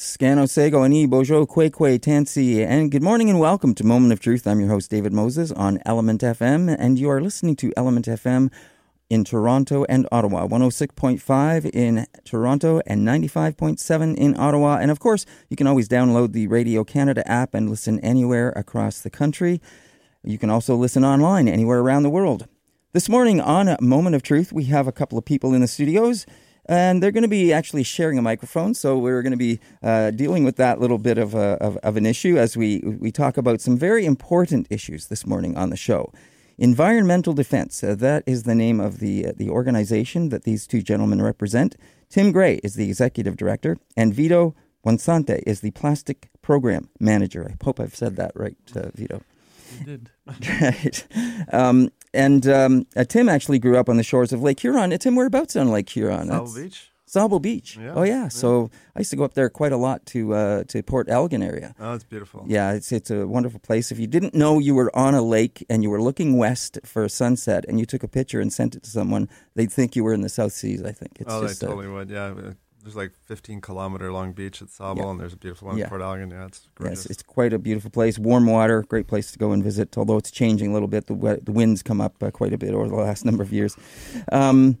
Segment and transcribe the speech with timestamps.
[0.00, 4.46] Scano Sego Ani Bojo Kwe Tansi and good morning and welcome to Moment of Truth.
[4.46, 8.50] I'm your host David Moses on Element FM and you are listening to Element FM
[9.10, 14.78] in Toronto and Ottawa, 106.5 in Toronto and 95.7 in Ottawa.
[14.78, 19.02] And of course, you can always download the Radio Canada app and listen anywhere across
[19.02, 19.60] the country.
[20.24, 22.48] You can also listen online anywhere around the world.
[22.94, 26.24] This morning on Moment of Truth, we have a couple of people in the studios
[26.66, 28.74] and they're going to be actually sharing a microphone.
[28.74, 31.96] So we're going to be uh, dealing with that little bit of, a, of, of,
[31.96, 35.76] an issue as we, we talk about some very important issues this morning on the
[35.76, 36.12] show.
[36.58, 40.82] Environmental Defense, uh, that is the name of the, uh, the organization that these two
[40.82, 41.74] gentlemen represent.
[42.10, 47.48] Tim Gray is the executive director, and Vito Buonsante is the plastic program manager.
[47.50, 49.22] I hope I've said that right, uh, Vito.
[49.78, 50.10] You did.
[50.60, 51.06] right.
[51.52, 54.92] Um, and um, uh, Tim actually grew up on the shores of Lake Huron.
[54.92, 56.28] Uh, Tim, whereabouts on Lake Huron?
[56.28, 56.90] Sauble Beach.
[57.08, 57.76] Sauble Beach.
[57.76, 58.22] Yeah, oh yeah.
[58.22, 58.28] yeah.
[58.28, 61.42] So I used to go up there quite a lot to uh, to Port Elgin
[61.42, 61.74] area.
[61.80, 62.44] Oh, it's beautiful.
[62.46, 63.90] Yeah, it's it's a wonderful place.
[63.90, 67.04] If you didn't know you were on a lake and you were looking west for
[67.04, 70.04] a sunset and you took a picture and sent it to someone, they'd think you
[70.04, 70.84] were in the South Seas.
[70.84, 71.16] I think.
[71.20, 72.10] It's oh, just, they totally uh, would.
[72.10, 75.10] Yeah there's like 15 kilometer long beach at Sauble, yeah.
[75.10, 75.84] and there's a beautiful one yeah.
[75.84, 76.30] in Port Elgin.
[76.30, 77.04] Yeah, it's gorgeous.
[77.04, 78.18] Yes, it's quite a beautiful place.
[78.18, 79.96] Warm water, great place to go and visit.
[79.96, 82.74] Although it's changing a little bit, the the winds come up uh, quite a bit
[82.74, 83.76] over the last number of years.
[84.32, 84.78] Um,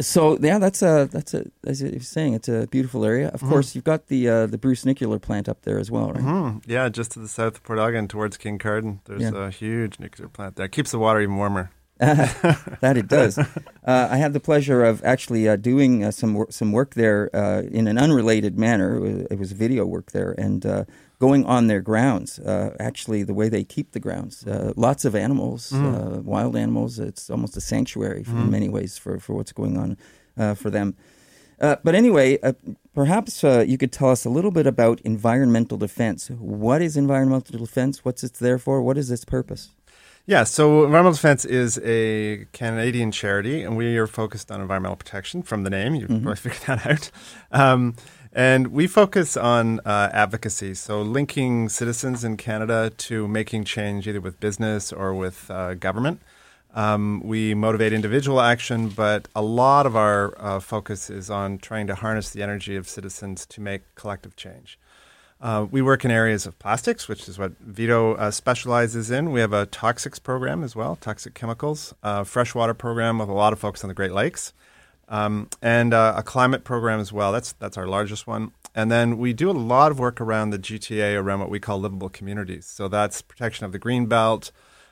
[0.00, 3.28] so yeah, that's a that's a as you're saying, it's a beautiful area.
[3.28, 3.50] Of mm-hmm.
[3.50, 6.22] course, you've got the uh, the Bruce nuclear plant up there as well, right?
[6.22, 6.70] Mm-hmm.
[6.70, 9.46] Yeah, just to the south of Port Elgin, towards Kincardine, there's yeah.
[9.46, 10.66] a huge nuclear plant there.
[10.66, 11.70] It keeps the water even warmer.
[12.80, 13.38] that it does.
[13.88, 17.34] Uh, I had the pleasure of actually uh, doing uh, some wor- some work there
[17.34, 18.96] uh, in an unrelated manner.
[18.96, 20.84] It was, it was, video work there, and uh,
[21.18, 22.38] going on their grounds.
[22.38, 24.44] Uh, actually, the way they keep the grounds,
[24.76, 26.22] lots of animals, mm.
[26.22, 26.98] wild animals.
[26.98, 28.42] It's almost a sanctuary mm.
[28.42, 30.94] in many ways for for what's going on for them.
[31.58, 32.38] but anyway,
[32.92, 36.28] perhaps you could tell us a little bit about environmental defense.
[36.28, 38.04] What is environmental defense?
[38.04, 38.82] What's it there for?
[38.82, 39.70] What is its purpose?
[40.28, 45.42] Yeah, so Environmental Defense is a Canadian charity, and we are focused on environmental protection
[45.42, 45.94] from the name.
[45.94, 46.22] You've mm-hmm.
[46.22, 47.10] probably figured that out.
[47.50, 47.94] Um,
[48.30, 54.20] and we focus on uh, advocacy, so linking citizens in Canada to making change either
[54.20, 56.20] with business or with uh, government.
[56.74, 61.86] Um, we motivate individual action, but a lot of our uh, focus is on trying
[61.86, 64.78] to harness the energy of citizens to make collective change.
[65.40, 69.30] Uh, we work in areas of plastics, which is what Vito uh, specializes in.
[69.30, 73.52] We have a toxics program as well, toxic chemicals, a freshwater program with a lot
[73.52, 74.52] of focus on the Great Lakes,
[75.08, 77.30] um, and uh, a climate program as well.
[77.30, 78.50] That's that's our largest one.
[78.74, 81.80] And then we do a lot of work around the GTA, around what we call
[81.80, 82.66] livable communities.
[82.66, 84.50] So that's protection of the green belt,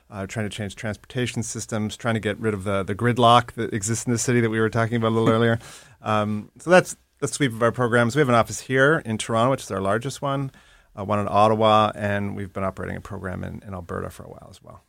[0.09, 3.73] uh, trying to change transportation systems, trying to get rid of the, the gridlock that
[3.73, 5.59] exists in the city that we were talking about a little earlier.
[6.01, 8.15] Um, so that's the sweep of our programs.
[8.15, 10.51] We have an office here in Toronto, which is our largest one,
[10.97, 14.29] uh, one in Ottawa, and we've been operating a program in, in Alberta for a
[14.29, 14.83] while as well.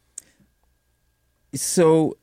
[1.55, 2.19] So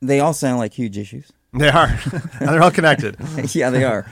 [0.00, 1.30] they all sound like huge issues.
[1.52, 1.88] They are,
[2.38, 3.16] and they're all connected.
[3.56, 4.08] yeah, they are.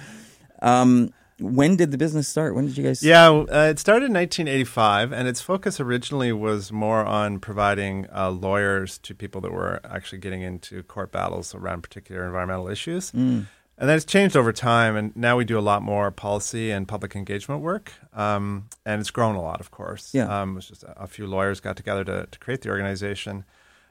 [0.61, 2.57] Um, when did the business start?
[2.57, 3.01] When did you guys?
[3.01, 8.31] Yeah, uh, it started in 1985, and its focus originally was more on providing uh,
[8.31, 13.13] lawyers to people that were actually getting into court battles around particular environmental issues.
[13.13, 13.47] Mm.
[13.79, 16.89] And then it's changed over time, and now we do a lot more policy and
[16.89, 17.93] public engagement work.
[18.13, 20.13] Um, and it's grown a lot, of course.
[20.13, 20.25] Yeah.
[20.25, 23.45] Um, it was just a, a, few lawyers got together to, to create the organization.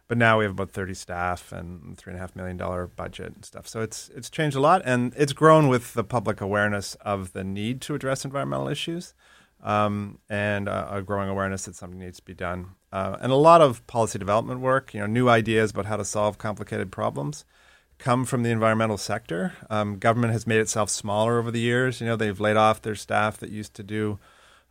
[0.10, 3.66] But now we have about 30 staff and $3.5 million budget and stuff.
[3.66, 7.46] So it's, it's changed a lot, and it's grown with the public awareness of the
[7.46, 9.14] need to address environmental issues
[9.64, 12.72] um, and uh, a growing awareness that something needs to be done.
[12.92, 16.06] Uh, and a lot of policy development work, you know, new ideas about how to
[16.06, 17.46] solve complicated problems
[17.98, 19.54] come from the environmental sector.
[19.70, 22.00] Um, government has made itself smaller over the years.
[22.00, 24.20] You know, they've laid off their staff that used to do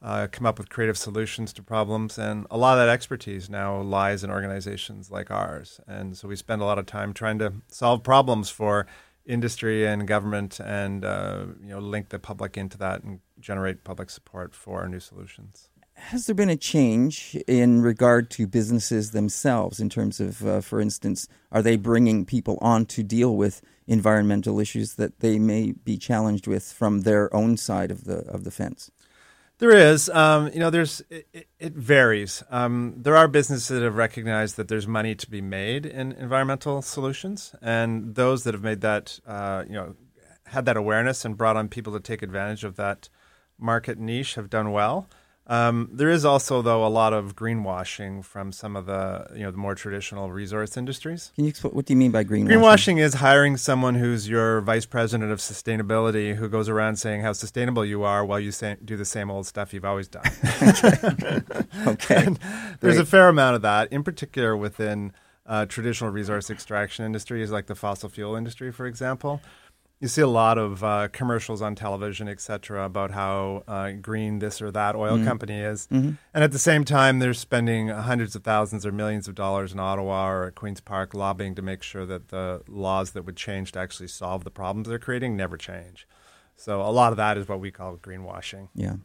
[0.02, 3.80] uh, come up with creative solutions to problems, and a lot of that expertise now
[3.80, 5.80] lies in organizations like ours.
[5.86, 8.86] And so we spend a lot of time trying to solve problems for
[9.24, 14.10] industry and government, and uh, you know, link the public into that and generate public
[14.10, 19.88] support for new solutions has there been a change in regard to businesses themselves in
[19.88, 24.94] terms of, uh, for instance, are they bringing people on to deal with environmental issues
[24.94, 28.90] that they may be challenged with from their own side of the of the fence?
[29.58, 32.42] There is, um, you know, there's it, it varies.
[32.50, 36.82] Um, there are businesses that have recognized that there's money to be made in environmental
[36.82, 39.96] solutions, and those that have made that, uh, you know,
[40.44, 43.08] had that awareness and brought on people to take advantage of that
[43.58, 45.08] market niche have done well.
[45.48, 49.52] Um, there is also, though, a lot of greenwashing from some of the you know
[49.52, 51.30] the more traditional resource industries.
[51.36, 52.48] Can you explain what do you mean by greenwashing?
[52.48, 57.32] Greenwashing is hiring someone who's your vice president of sustainability who goes around saying how
[57.32, 60.24] sustainable you are while you say, do the same old stuff you've always done.
[61.86, 62.28] okay,
[62.80, 65.12] there's a fair amount of that, in particular within
[65.46, 69.40] uh, traditional resource extraction industries like the fossil fuel industry, for example
[69.98, 74.40] you see a lot of uh, commercials on television, et cetera, about how uh, green
[74.40, 75.26] this or that oil mm-hmm.
[75.26, 75.88] company is.
[75.90, 76.12] Mm-hmm.
[76.34, 79.80] And at the same time, they're spending hundreds of thousands or millions of dollars in
[79.80, 83.72] Ottawa or at Queen's Park lobbying to make sure that the laws that would change
[83.72, 86.06] to actually solve the problems they're creating never change.
[86.56, 88.68] So a lot of that is what we call greenwashing.
[88.74, 88.96] Yeah.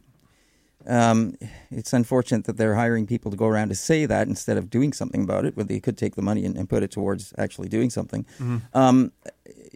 [0.86, 1.36] Um,
[1.70, 4.92] it's unfortunate that they're hiring people to go around to say that instead of doing
[4.92, 7.68] something about it, but they could take the money and, and put it towards actually
[7.68, 8.24] doing something.
[8.38, 8.58] Mm-hmm.
[8.74, 9.12] Um,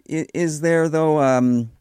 [0.05, 1.21] is there though?
[1.21, 1.71] Um,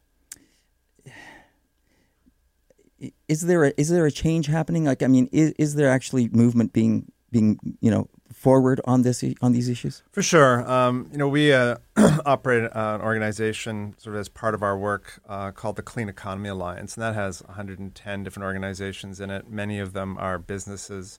[3.28, 4.84] is there a, is there a change happening?
[4.84, 9.24] Like, I mean, is, is there actually movement being being you know forward on this
[9.42, 10.02] on these issues?
[10.12, 10.68] For sure.
[10.70, 11.76] Um, you know, we uh,
[12.26, 16.48] operate an organization sort of as part of our work uh, called the Clean Economy
[16.48, 19.50] Alliance, and that has 110 different organizations in it.
[19.50, 21.18] Many of them are businesses.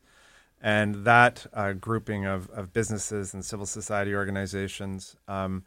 [0.59, 5.63] And that uh, grouping of, of businesses and civil society organizations um,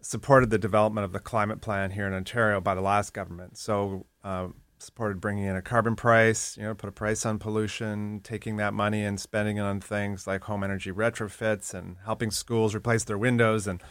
[0.00, 3.58] supported the development of the climate plan here in Ontario by the last government.
[3.58, 4.48] So uh,
[4.82, 8.74] supported bringing in a carbon price, you know, put a price on pollution, taking that
[8.74, 13.18] money and spending it on things like home energy retrofits and helping schools replace their
[13.18, 13.82] windows and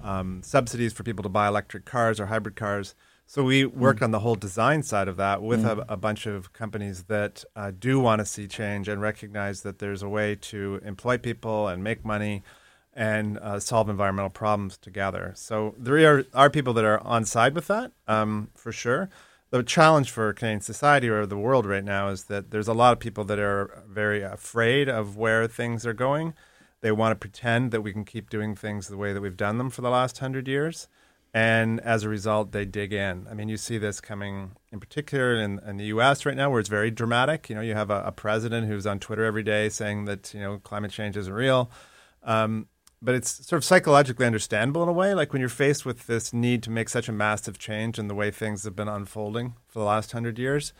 [0.00, 2.94] um, subsidies for people to buy electric cars or hybrid cars.
[3.26, 4.04] So we worked mm.
[4.04, 5.78] on the whole design side of that with mm.
[5.78, 9.80] a, a, bunch of companies that uh, do want to see change and recognize that
[9.80, 12.42] there's a way to employ people and make money
[12.94, 15.32] and uh, solve environmental problems together.
[15.36, 19.10] So there are, are people that are on side with that, um, for sure.
[19.50, 22.92] The challenge for Canadian society or the world right now is that there's a lot
[22.92, 26.34] of people that are very afraid of where things are going.
[26.82, 29.56] They want to pretend that we can keep doing things the way that we've done
[29.56, 30.86] them for the last hundred years.
[31.32, 33.26] And as a result, they dig in.
[33.30, 36.24] I mean, you see this coming in particular in, in the U.S.
[36.24, 37.48] right now, where it's very dramatic.
[37.48, 40.40] You know, you have a, a president who's on Twitter every day saying that you
[40.40, 41.70] know climate change isn't real.
[42.22, 42.68] Um,
[43.00, 45.14] but it's sort of psychologically understandable in a way.
[45.14, 48.14] Like when you're faced with this need to make such a massive change in the
[48.14, 50.72] way things have been unfolding for the last hundred years,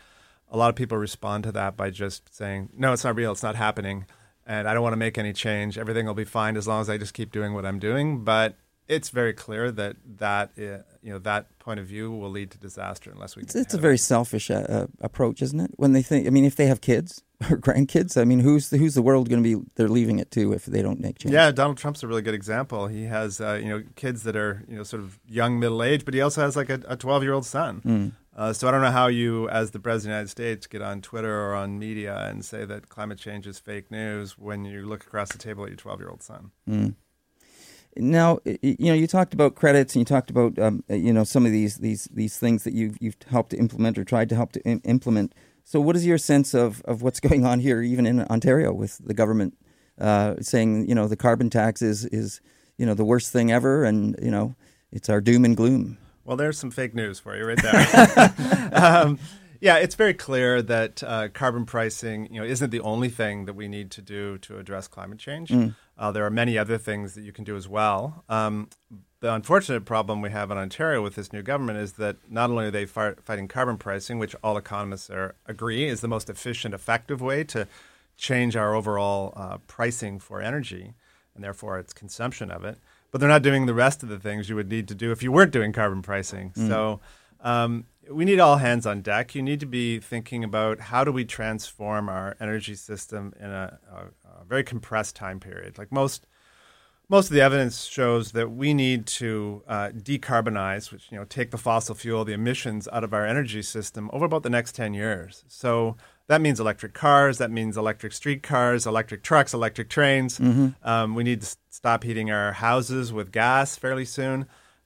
[0.51, 3.31] a lot of people respond to that by just saying, "No, it's not real.
[3.31, 4.05] It's not happening."
[4.45, 5.77] And I don't want to make any change.
[5.77, 8.23] Everything will be fine as long as I just keep doing what I'm doing.
[8.23, 8.55] But
[8.89, 12.57] it's very clear that that uh, you know that point of view will lead to
[12.57, 13.43] disaster unless we.
[13.43, 15.71] It's, it's a very selfish uh, uh, approach, isn't it?
[15.77, 18.77] When they think, I mean, if they have kids or grandkids, I mean, who's the,
[18.77, 19.63] who's the world going to be?
[19.75, 21.33] They're leaving it to if they don't make change.
[21.33, 22.87] Yeah, Donald Trump's a really good example.
[22.87, 26.03] He has uh, you know kids that are you know sort of young middle age,
[26.03, 27.81] but he also has like a twelve year old son.
[27.85, 28.11] Mm.
[28.35, 30.81] Uh, so I don't know how you, as the president of the United States, get
[30.81, 34.85] on Twitter or on media and say that climate change is fake news when you
[34.85, 36.51] look across the table at your twelve year old son.
[36.67, 36.95] Mm.
[37.99, 41.45] Now, you know, you talked about credits and you talked about, um, you know, some
[41.45, 44.51] of these these these things that you've you've helped to implement or tried to help
[44.53, 45.33] to implement.
[45.63, 48.97] So, what is your sense of of what's going on here, even in Ontario, with
[48.99, 49.57] the government
[49.99, 52.41] uh, saying, you know, the carbon tax is is
[52.77, 54.55] you know the worst thing ever, and you know,
[54.91, 55.97] it's our doom and gloom.
[56.23, 58.69] Well, there's some fake news for you right there.
[58.73, 59.19] um,
[59.61, 63.53] yeah, it's very clear that uh, carbon pricing, you know, isn't the only thing that
[63.53, 65.49] we need to do to address climate change.
[65.49, 65.75] Mm.
[65.99, 68.23] Uh, there are many other things that you can do as well.
[68.29, 68.69] Um,
[69.19, 72.67] the unfortunate problem we have in Ontario with this new government is that not only
[72.67, 77.19] are they fighting carbon pricing, which all economists are, agree is the most efficient, effective
[77.19, 77.67] way to
[78.15, 80.93] change our overall uh, pricing for energy
[81.35, 82.77] and therefore its consumption of it,
[83.11, 85.21] but they're not doing the rest of the things you would need to do if
[85.21, 86.51] you weren't doing carbon pricing.
[86.51, 86.67] Mm.
[86.67, 86.99] So
[87.41, 89.35] um, we need all hands on deck.
[89.35, 93.79] You need to be thinking about how do we transform our energy system in a,
[93.91, 95.77] a, a, very compressed time period.
[95.77, 96.25] Like most,
[97.07, 101.51] most of the evidence shows that we need to uh, decarbonize, which you know, take
[101.51, 104.93] the fossil fuel, the emissions out of our energy system over about the next ten
[104.93, 105.43] years.
[105.47, 105.95] So
[106.27, 107.37] that means electric cars.
[107.39, 110.39] That means electric streetcars, electric trucks, electric trains.
[110.39, 110.87] Mm-hmm.
[110.87, 114.45] Um, we need to stop heating our houses with gas fairly soon.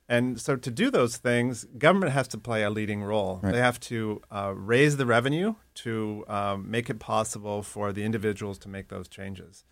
[0.09, 3.39] And so to do those things, government has to play a leading role.
[3.41, 3.53] Right.
[3.53, 8.57] They have to uh, raise the revenue to um, make it possible for the individuals
[8.59, 9.63] to make those changes.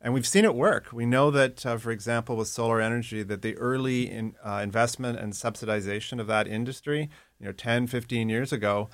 [0.00, 0.92] And we've seen it work.
[0.92, 5.18] We know that, uh, for example, with solar energy, that the early in, uh, investment
[5.18, 8.88] and subsidization of that industry, you know, 10, 15 years ago,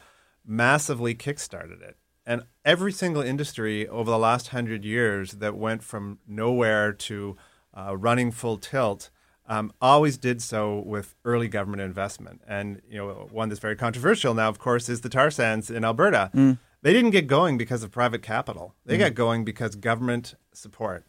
[0.45, 1.97] massively kickstarted it.
[2.25, 7.37] And every single industry over the last 100 years that went from nowhere to
[7.77, 9.11] uh, running full tilt–
[9.49, 12.41] um, always did so with early government investment.
[12.47, 15.85] And you know, one that's very controversial now, of course, is the tar sands in
[15.85, 16.31] Alberta.
[16.35, 16.59] Mm.
[16.83, 18.75] They didn't get going because of private capital.
[18.85, 19.01] They Mm.
[19.01, 21.05] got going because government support.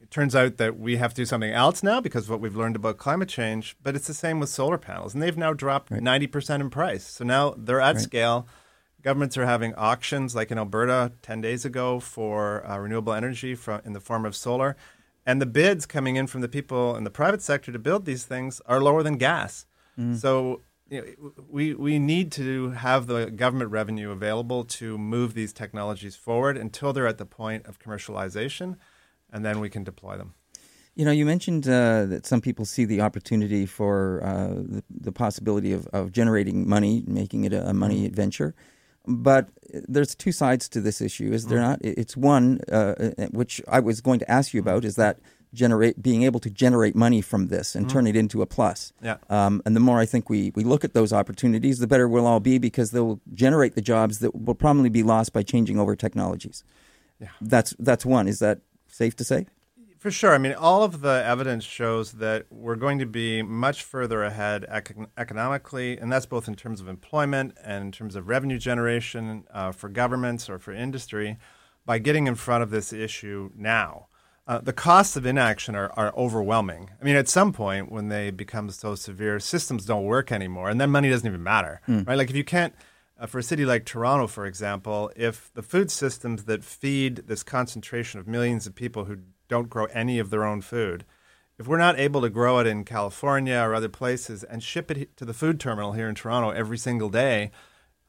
[0.00, 2.54] It turns out that we have to do something else now because of what we've
[2.54, 5.14] learned about climate change, but it's the same with solar panels.
[5.14, 7.04] And they've now dropped 90% in price.
[7.04, 8.46] So now they're at scale.
[9.02, 13.80] Governments are having auctions, like in Alberta 10 days ago, for uh, renewable energy from,
[13.84, 14.76] in the form of solar.
[15.26, 18.24] And the bids coming in from the people in the private sector to build these
[18.24, 19.66] things are lower than gas.
[20.16, 25.52] So you know, we, we need to have the government revenue available to move these
[25.52, 28.76] technologies forward until they're at the point of commercialization,
[29.32, 30.34] and then we can deploy them.
[30.94, 35.12] You know, you mentioned uh, that some people see the opportunity for uh, the, the
[35.12, 38.54] possibility of, of generating money, making it a, a money venture.
[39.06, 41.78] But there's two sides to this issue, is there not?
[41.82, 45.18] It's one, uh, uh, which I was going to ask you about, is that
[45.54, 48.92] generate being able to generate money from this and turn it into a plus.
[49.02, 49.16] Yeah.
[49.30, 52.26] Um, and the more I think we, we look at those opportunities, the better we'll
[52.26, 55.96] all be because they'll generate the jobs that will probably be lost by changing over
[55.96, 56.62] technologies.
[57.20, 57.28] Yeah.
[57.40, 58.28] That's that's one.
[58.28, 59.46] Is that safe to say?
[60.06, 60.34] For sure.
[60.34, 64.64] I mean, all of the evidence shows that we're going to be much further ahead
[64.70, 69.42] econ- economically, and that's both in terms of employment and in terms of revenue generation
[69.52, 71.38] uh, for governments or for industry
[71.84, 74.06] by getting in front of this issue now.
[74.46, 76.90] Uh, the costs of inaction are, are overwhelming.
[77.00, 80.80] I mean, at some point when they become so severe, systems don't work anymore, and
[80.80, 82.16] then money doesn't even matter, right?
[82.16, 82.74] Like if you can't
[83.18, 87.42] uh, for a city like Toronto, for example, if the food systems that feed this
[87.42, 89.18] concentration of millions of people who
[89.48, 91.04] don't grow any of their own food,
[91.58, 95.16] if we're not able to grow it in California or other places and ship it
[95.16, 97.50] to the food terminal here in Toronto every single day,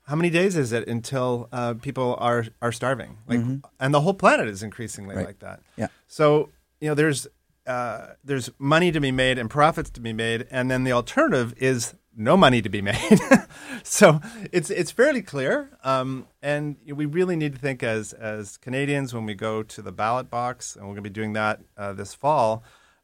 [0.03, 3.17] how many days is it until uh, people are are starving?
[3.27, 3.41] Like,
[3.79, 5.25] and the whole planet is increasingly Right.
[5.27, 5.61] like that.
[5.77, 5.87] Yeah.
[6.07, 6.49] So
[6.81, 7.27] you know, there's
[7.65, 11.53] uh, there's money to be made and profits to be made, and then the alternative
[11.57, 13.19] is no money to be made.
[13.83, 14.19] so
[14.51, 19.25] it's it's fairly clear, um, and we really need to think as as Canadians when
[19.25, 22.13] we go to the ballot box, and we're going to be doing that uh, this
[22.13, 22.63] fall,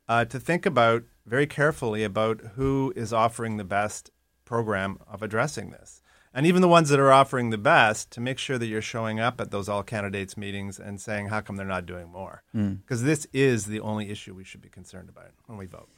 [0.10, 4.10] uh, to think about very carefully about who is offering the best
[4.44, 6.02] program of addressing this.
[6.36, 9.20] And even the ones that are offering the best, to make sure that you're showing
[9.20, 12.42] up at those all candidates meetings and saying, how come they're not doing more?
[12.52, 15.90] Because this is the only issue we should be concerned about when we vote.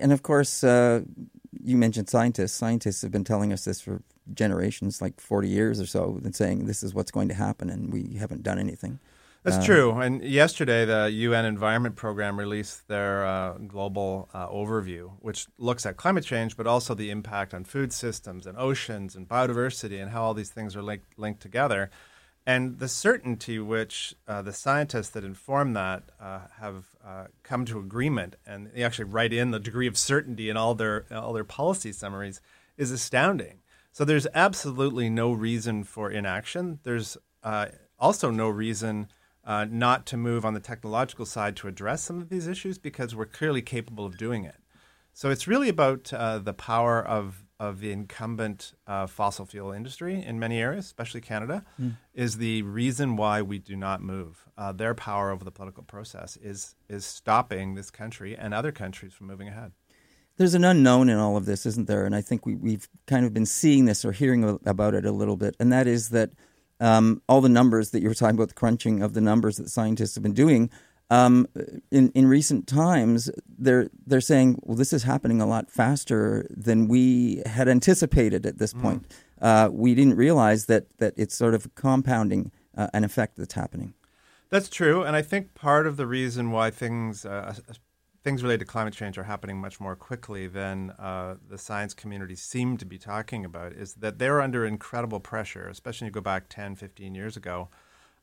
[0.00, 1.02] And of course, uh,
[1.62, 2.52] you mentioned scientists.
[2.52, 6.66] Scientists have been telling us this for generations, like 40 years or so, and saying
[6.66, 8.98] this is what's going to happen, and we haven't done anything.
[9.44, 9.90] That's true.
[10.00, 15.96] And yesterday, the UN Environment Program released their uh, global uh, overview, which looks at
[15.96, 20.22] climate change, but also the impact on food systems and oceans and biodiversity and how
[20.22, 21.90] all these things are linked, linked together.
[22.44, 27.78] And the certainty which uh, the scientists that inform that uh, have uh, come to
[27.78, 31.44] agreement, and they actually write in the degree of certainty in all their all their
[31.44, 32.40] policy summaries,
[32.76, 33.60] is astounding.
[33.92, 36.80] So there's absolutely no reason for inaction.
[36.82, 37.66] There's uh,
[37.98, 39.08] also no reason
[39.44, 43.14] uh, not to move on the technological side to address some of these issues because
[43.14, 44.56] we're clearly capable of doing it.
[45.12, 50.20] So it's really about uh, the power of of the incumbent uh, fossil fuel industry
[50.20, 51.64] in many areas, especially Canada,
[52.12, 54.44] is the reason why we do not move.
[54.58, 59.12] Uh, their power over the political process is is stopping this country and other countries
[59.14, 59.70] from moving ahead.
[60.38, 62.04] There's an unknown in all of this, isn't there?
[62.04, 65.12] And I think we, we've kind of been seeing this or hearing about it a
[65.12, 66.30] little bit, and that is that
[66.80, 69.70] um, all the numbers that you were talking about, the crunching of the numbers that
[69.70, 70.68] scientists have been doing.
[71.12, 71.46] Um,
[71.90, 76.88] in in recent times, they're they're saying, well, this is happening a lot faster than
[76.88, 79.12] we had anticipated at this point.
[79.38, 83.92] Uh, we didn't realize that that it's sort of compounding uh, an effect that's happening.
[84.48, 87.56] That's true, and I think part of the reason why things uh,
[88.24, 92.36] things related to climate change are happening much more quickly than uh, the science community
[92.36, 96.22] seemed to be talking about is that they're under incredible pressure, especially when you go
[96.22, 97.68] back 10, 15 years ago,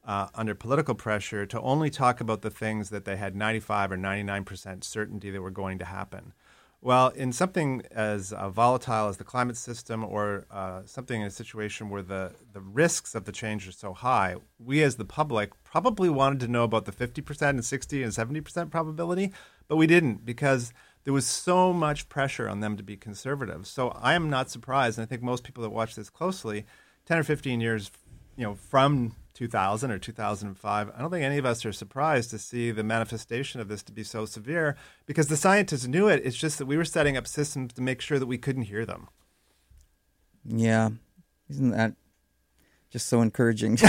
[0.06, 3.98] uh, under political pressure to only talk about the things that they had 95 or
[3.98, 6.34] 99 percent certainty that were going to happen.
[6.82, 11.32] Well, in something as uh, volatile as the climate system, or uh, something in a
[11.32, 15.62] situation where the, the risks of the change are so high, we as the public
[15.66, 19.34] probably wanted to know about the 50% and 60 and 70% probability,
[19.68, 20.72] but we didn't because
[21.04, 23.68] there was so much pressure on them to be conservative.
[23.68, 26.66] So I am not surprised, and I think most people that watch this closely,
[27.08, 27.92] 10 or 15 years
[28.38, 32.38] you know, from 2000 or 2005, I don't think any of us are surprised to
[32.38, 36.22] see the manifestation of this to be so severe because the scientists knew it.
[36.26, 38.86] It's just that we were setting up systems to make sure that we couldn't hear
[38.86, 39.08] them.
[40.44, 40.90] Yeah,
[41.50, 41.94] isn't that
[42.90, 43.78] just so encouraging?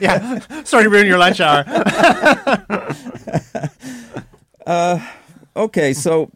[0.00, 0.38] yeah.
[0.64, 1.66] Sorry to ruin your lunch hour.
[4.66, 5.00] Uh,
[5.56, 6.30] okay, so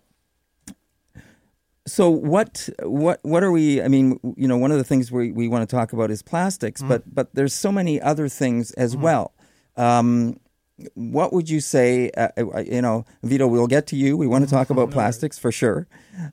[1.87, 3.83] so what what what are we?
[3.83, 6.23] I mean, you know, one of the things we, we want to talk about is
[6.23, 6.89] plastics, Mm-hmm.
[6.89, 9.33] but but there's so many other things as well.
[9.77, 10.39] Um,
[10.95, 12.11] what would you say?
[12.17, 14.17] Uh, uh, you know, Vito, we'll get to you.
[14.17, 15.87] We want to talk about plastics for sure.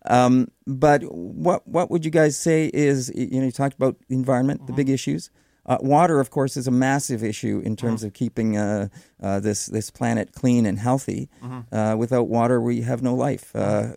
[0.06, 4.16] Um, but what what would you guys say is you know you talked about the
[4.16, 5.30] environment, the big issues.
[5.70, 8.88] Uh, water, of course, is a massive issue in terms of keeping uh,
[9.22, 11.30] uh, this this planet clean and healthy.
[11.72, 13.56] Uh, without water, we have no life.
[13.56, 13.90] Uh,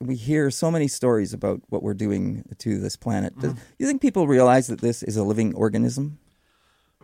[0.00, 3.38] we hear so many stories about what we're doing to this planet.
[3.38, 6.18] Do you think people realize that this is a living organism?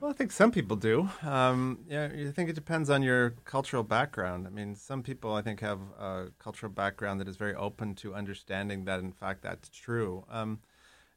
[0.01, 1.11] Well, I think some people do.
[1.23, 4.47] Um, yeah, I think it depends on your cultural background.
[4.47, 8.15] I mean, some people I think have a cultural background that is very open to
[8.15, 10.25] understanding that, in fact, that's true.
[10.31, 10.61] Um,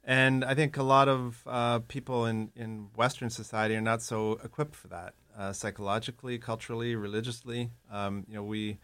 [0.04, 4.40] and I think a lot of uh, people in, in Western society are not so
[4.44, 7.72] equipped for that, uh, psychologically, culturally, religiously.
[7.92, 8.80] Um, you know, we,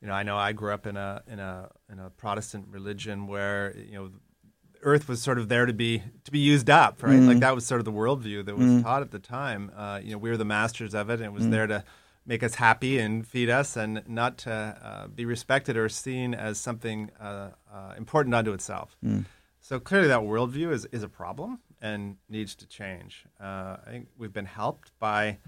[0.00, 3.26] you know, I know I grew up in a in a in a Protestant religion
[3.26, 4.10] where you know
[4.82, 7.18] earth was sort of there to be to be used up, right?
[7.28, 9.70] Like that was sort of the worldview that was taught at the time.
[9.76, 11.84] Uh, you know, we were the masters of it, and it was there to
[12.26, 16.58] make us happy and feed us, and not to uh, be respected or seen as
[16.58, 18.96] something uh, uh, important unto itself.
[19.68, 23.24] So clearly, that worldview is is a problem and needs to change.
[23.40, 25.38] Uh, I think we've been helped by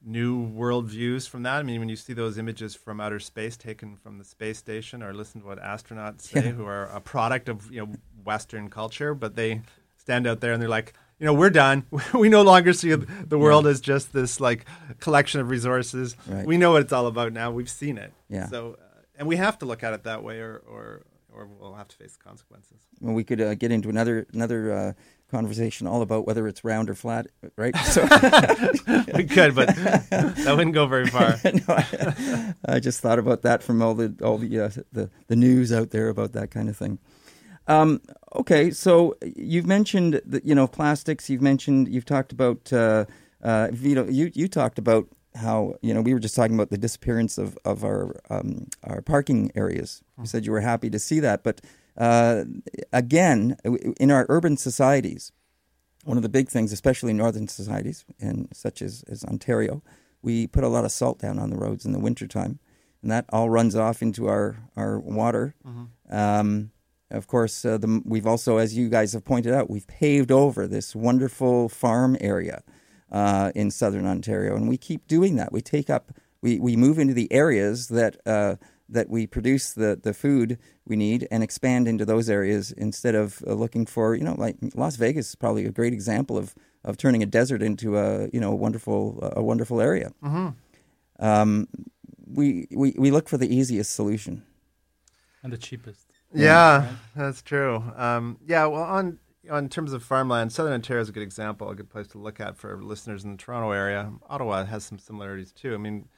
[0.00, 1.56] new worldviews from that.
[1.58, 5.02] I mean, when you see those images from outer space taken from the space station,
[5.02, 6.50] or listen to what astronauts say, Yeah.
[6.52, 9.62] who are a product of you know Western culture, but they
[9.96, 11.84] stand out there and they're like, you know, we're done.
[12.14, 14.66] we no longer see the world as just this like
[15.00, 16.14] collection of resources.
[16.28, 16.46] Right.
[16.46, 17.50] We know what it's all about now.
[17.50, 18.12] We've seen it.
[18.28, 18.46] Yeah.
[18.46, 21.02] So, uh, and we have to look at it that way, or or
[21.38, 22.80] or we'll have to face the consequences.
[23.00, 24.92] Well, we could uh, get into another another uh,
[25.30, 27.74] conversation all about whether it's round or flat, right?
[27.84, 28.02] So,
[29.14, 31.36] we could, but that wouldn't go very far.
[31.44, 35.36] no, I, I just thought about that from all the all the uh, the, the
[35.36, 36.98] news out there about that kind of thing.
[37.66, 38.00] Um,
[38.34, 41.30] okay, so you've mentioned that you know plastics.
[41.30, 43.04] You've mentioned you've talked about uh,
[43.42, 44.08] uh, Vito.
[44.08, 47.56] You you talked about how you know we were just talking about the disappearance of
[47.64, 50.02] of our um, our parking areas.
[50.18, 51.60] You said you were happy to see that, but
[51.96, 52.44] uh,
[52.92, 53.56] again,
[53.98, 55.32] in our urban societies,
[56.04, 59.82] one of the big things, especially northern societies, and such as, as Ontario,
[60.22, 62.60] we put a lot of salt down on the roads in the wintertime,
[63.02, 65.54] and that all runs off into our, our water.
[66.08, 66.70] Um,
[67.10, 70.66] of course, uh, the, we've also, as you guys have pointed out, we've paved over
[70.66, 72.62] this wonderful farm area
[73.10, 75.52] uh, in southern Ontario, and we keep doing that.
[75.52, 78.56] We take up, we, we move into the areas that uh,
[78.90, 83.42] that we produce the, the food we need and expand into those areas instead of
[83.46, 86.96] uh, looking for you know like Las Vegas is probably a great example of, of
[86.96, 90.12] turning a desert into a you know a wonderful a wonderful area.
[91.20, 91.68] Um,
[92.26, 94.42] we, we we look for the easiest solution.
[95.42, 96.06] and the cheapest.
[96.34, 97.82] Yeah, that's true.
[97.96, 99.18] Um, yeah, well, on
[99.50, 102.40] on terms of farmland, Southern Ontario is a good example, a good place to look
[102.40, 104.12] at for listeners in the Toronto area.
[104.28, 105.74] Ottawa has some similarities too.
[105.74, 106.08] I mean,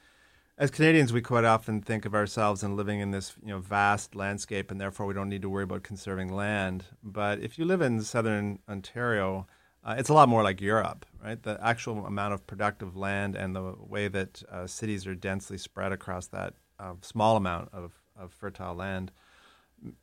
[0.59, 4.15] as Canadians, we quite often think of ourselves and living in this you know vast
[4.15, 6.85] landscape, and therefore we don't need to worry about conserving land.
[7.03, 9.47] But if you live in Southern Ontario,
[9.83, 11.43] uh, it's a lot more like Europe, right?
[11.43, 15.93] The actual amount of productive land and the way that uh, cities are densely spread
[15.93, 19.13] across that uh, small amount of, of fertile land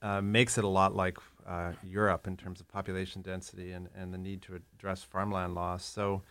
[0.02, 4.14] uh, makes it a lot like uh, Europe in terms of population density and, and
[4.14, 5.86] the need to address farmland loss.
[5.86, 6.24] So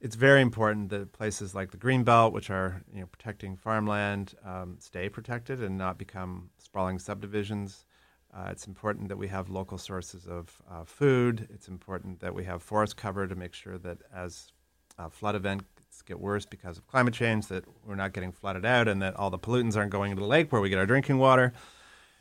[0.00, 4.76] it's very important that places like the Greenbelt, which are you know protecting farmland, um,
[4.78, 7.84] stay protected and not become sprawling subdivisions.
[8.32, 11.48] Uh, it's important that we have local sources of uh, food.
[11.52, 14.52] It's important that we have forest cover to make sure that as
[14.98, 15.64] uh, flood events
[16.06, 19.30] get worse because of climate change, that we're not getting flooded out and that all
[19.30, 21.52] the pollutants aren't going into the lake where we get our drinking water.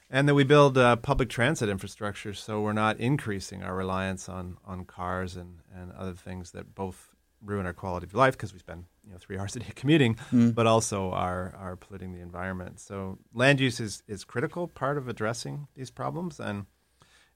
[0.10, 4.58] And that we build uh, public transit infrastructure so we're not increasing our reliance on,
[4.66, 7.10] on cars and, and other things that both
[7.44, 10.18] ruin our quality of life because we spend you know three hours a day commuting,
[10.32, 12.80] but also are, are polluting the environment.
[12.80, 16.66] So land use is, is critical part of addressing these problems, and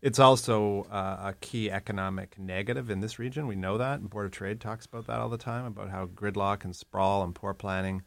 [0.01, 3.47] it's also uh, a key economic negative in this region.
[3.47, 6.07] We know that, and Board of Trade talks about that all the time about how
[6.07, 8.01] gridlock and sprawl and poor planning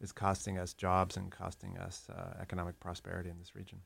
[0.00, 3.80] is costing us jobs and costing us uh, economic prosperity in this region.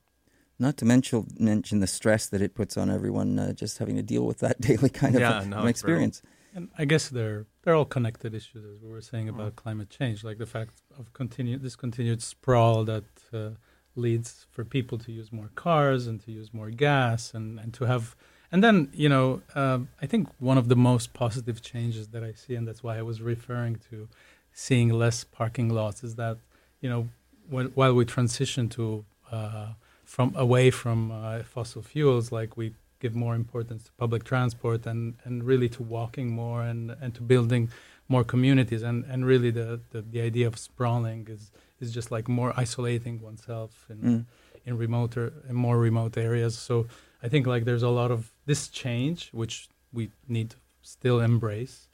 [0.59, 4.03] Not to mention mention the stress that it puts on everyone uh, just having to
[4.03, 6.23] deal with that daily kind of Yeah, uh, no, an experience.
[6.55, 9.35] And I guess they're they're all connected issues, as we were saying Mm.
[9.35, 13.51] about climate change, like the fact of continue this continued sprawl that uh,
[13.97, 17.85] leads for people to use more cars and to use more gas and, and to
[17.85, 18.14] have
[18.53, 22.33] and then you know um, I think one of the most positive changes that I
[22.33, 24.09] see, and that's why I was referring to
[24.53, 26.38] seeing less parking lots, is that
[26.81, 27.09] you know
[27.49, 29.69] when, while we transition to uh,
[30.05, 35.14] from away from uh, fossil fuels, like we give more importance to public transport and,
[35.25, 37.69] and really to walking more and, and to building
[38.09, 42.29] more communities and, and really the, the, the idea of sprawling is, is just like
[42.29, 44.25] more isolating oneself in Mm.
[44.67, 46.57] in remoter in more remote areas.
[46.59, 46.87] So
[47.23, 51.88] I think like there's a lot of this change which we need to still embrace.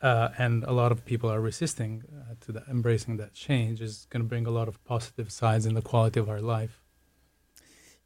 [0.00, 4.06] Uh, and a lot of people are resisting uh, to the, embracing that change is
[4.10, 6.77] going to bring a lot of positive sides in the quality of our life.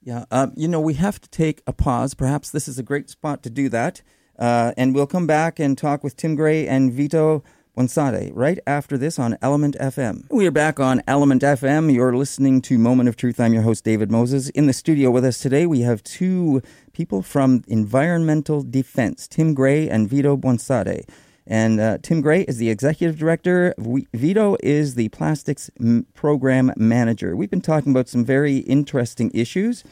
[0.05, 2.15] Yeah, um, you know, we have to take a pause.
[2.15, 4.03] Perhaps this is a great spot to do that.
[4.39, 7.45] Uh, and we'll come back and talk with Tim Gray and Vito
[7.77, 10.25] Buonsante right after this on Element FM.
[10.31, 11.93] We are back on Element FM.
[11.93, 13.39] You're listening to Moment of Truth.
[13.39, 14.51] I'm your host, David Moses.
[14.51, 16.63] In the studio with us today, we have two
[16.93, 21.09] people from Environmental Defense, Tim Gray and Vito Buonsante.
[21.47, 23.75] And uh, Tim Gray is the executive director.
[23.77, 27.35] We, Vito is the plastics m- program manager.
[27.35, 29.83] We've been talking about some very interesting issues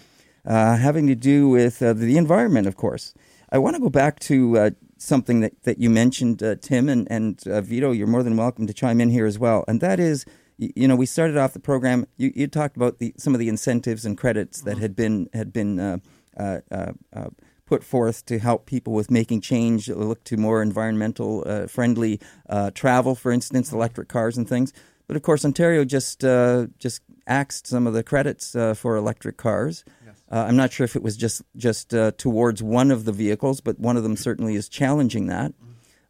[0.46, 3.14] uh, having to do with uh, the environment, of course.
[3.52, 7.10] I want to go back to uh, something that, that you mentioned, uh, Tim, and,
[7.10, 9.64] and uh, Vito, you're more than welcome to chime in here as well.
[9.66, 10.24] And that is,
[10.56, 13.48] you know, we started off the program, you, you talked about the, some of the
[13.48, 15.98] incentives and credits that had been, had been uh,
[16.36, 17.28] uh, uh, uh,
[17.70, 22.70] put forth to help people with making change, look to more environmental uh, friendly uh,
[22.72, 24.72] travel, for instance, electric cars and things.
[25.06, 29.36] But of course, Ontario just uh, just axed some of the credits uh, for electric
[29.36, 29.84] cars.
[30.32, 33.60] Uh, I'm not sure if it was just just uh, towards one of the vehicles,
[33.60, 35.52] but one of them certainly is challenging that.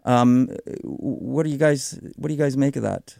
[0.05, 0.49] Um,
[0.83, 3.18] what do you guys What do you guys make of that?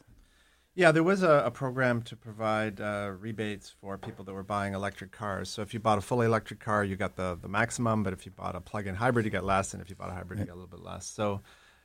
[0.81, 4.73] Yeah, there was a, a program to provide uh, rebates for people that were buying
[4.73, 5.51] electric cars.
[5.51, 8.25] So if you bought a fully electric car, you got the, the maximum, but if
[8.25, 10.47] you bought a plug-in hybrid, you got less, and if you bought a hybrid, you
[10.47, 11.05] got a little bit less.
[11.07, 11.43] So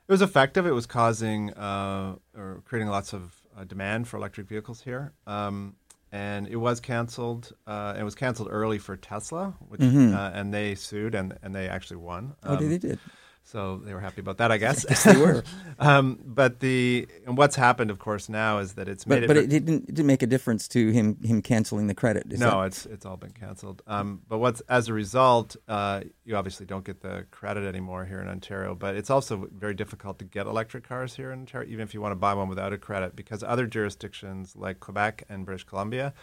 [0.07, 0.65] it was effective.
[0.65, 5.11] It was causing uh, or creating lots of uh, demand for electric vehicles here.
[5.27, 5.75] Um,
[6.13, 7.51] and it was canceled.
[7.67, 11.67] Uh, it was canceled early for Tesla, which uh, and they sued and and they
[11.67, 12.35] actually won.
[12.45, 12.99] oh, Um, they did.
[13.47, 14.85] So they were happy about that, I guess.
[14.89, 15.43] Yes, they were.
[15.79, 19.27] um, but the and what's happened, of course, now is that it's made But it.
[19.27, 22.25] but it didn't it didn't make a difference to him him canceling the credit.
[22.27, 23.83] No, that- it's it's all been canceled.
[23.85, 28.19] Um, but what's as a result, uh, you obviously don't get the credit anymore here
[28.19, 28.73] in Ontario.
[28.73, 32.01] But it's also very difficult to get electric cars here in Ontario, even if you
[32.01, 36.13] want to buy one without a credit, because other jurisdictions like Quebec and British Columbia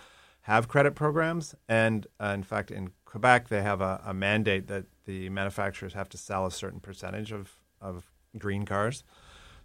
[0.47, 4.87] have credit programs, and uh, in fact, in Quebec they have a, a mandate that
[5.07, 8.05] the manufacturers have to sell a certain percentage of of
[8.39, 9.05] green cars.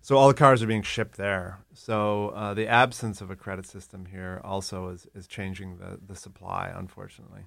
[0.02, 1.60] So all the cars are being shipped there.
[1.74, 6.16] So uh, the absence of a credit system here also is, is changing the, the
[6.16, 7.42] supply, unfortunately.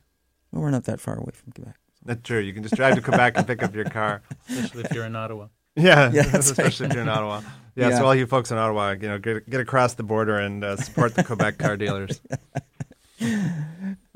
[0.53, 1.77] well, we're not that far away from Quebec.
[2.05, 2.39] That's true.
[2.41, 4.23] You can just drive to Quebec and pick up your car.
[4.49, 5.47] especially if you're in Ottawa.
[5.77, 6.91] Yeah, Yeah, especially right.
[6.91, 7.43] if you're in Ottawa.
[7.77, 7.99] Yeah, Yeah.
[7.99, 10.77] so all you folks in Ottawa, you know, get, get across the border and uh,
[10.77, 12.21] support the Quebec car dealers.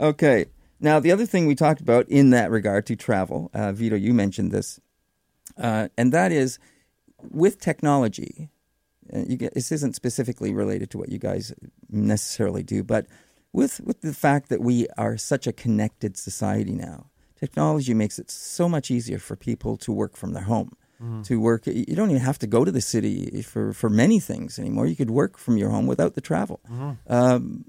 [0.01, 0.47] Okay.
[0.81, 4.13] Now, the other thing we talked about in that regard to travel, uh, Vito, you
[4.13, 4.81] mentioned this,
[5.57, 6.59] uh, and that is
[7.31, 8.51] with technology.
[9.13, 11.55] Uh, you get, this isn't specifically related to what you guys
[11.91, 13.07] necessarily do, but
[13.53, 18.31] with with the fact that we are such a connected society now, technology makes it
[18.31, 20.73] so much easier for people to work from their home.
[21.25, 24.59] To work, you don't even have to go to the city for, for many things
[24.59, 24.87] anymore.
[24.87, 26.61] You could work from your home without the travel.
[27.09, 27.67] Um,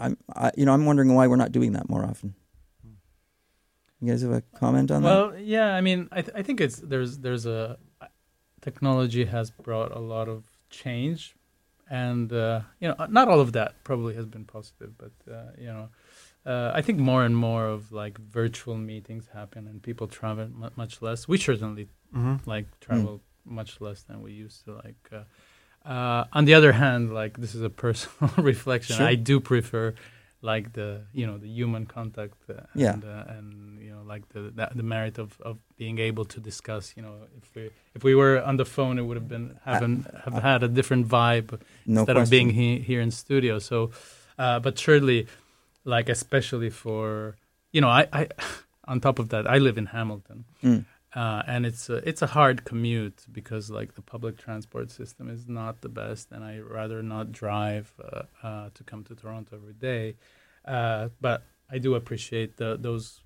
[0.00, 2.34] I'm, I, you know, I'm wondering why we're not doing that more often.
[4.00, 5.08] You guys have a comment on that?
[5.08, 7.78] Well, yeah, I mean, I, th- I think it's there's there's a
[8.60, 11.34] technology has brought a lot of change,
[11.88, 15.66] and uh, you know, not all of that probably has been positive, but uh, you
[15.68, 15.88] know,
[16.44, 20.68] uh, I think more and more of like virtual meetings happen and people travel mu
[20.76, 21.26] much less.
[21.28, 22.48] We certainly Mm-hmm.
[22.48, 24.74] like travel much less than we used to.
[24.84, 25.10] Like,
[25.84, 28.96] uh, on the other hand, like this is a personal reflection.
[28.96, 29.06] Sure.
[29.06, 29.94] I do prefer
[30.42, 32.92] like the you know the human contact uh, Yeah.
[32.94, 36.40] and uh, and you know like the, the the merit of, of being able to
[36.40, 36.94] discuss.
[36.96, 40.06] You know, if we if we were on the phone, it would have been haven't
[40.24, 41.50] have had a different vibe
[41.86, 42.22] no instead question.
[42.22, 43.58] of being he, here in studio.
[43.58, 43.90] So,
[44.38, 45.26] uh, but surely,
[45.84, 47.36] like especially for
[47.72, 48.28] you know, I, I
[48.86, 50.84] on top of that, I live in Hamilton, Mm.
[51.14, 55.48] Uh, and it's a, it's a hard commute because like the public transport system is
[55.48, 59.74] not the best, and I rather not drive uh, uh, to come to Toronto every
[59.74, 60.16] day.
[60.64, 63.20] Uh, but I do appreciate the, those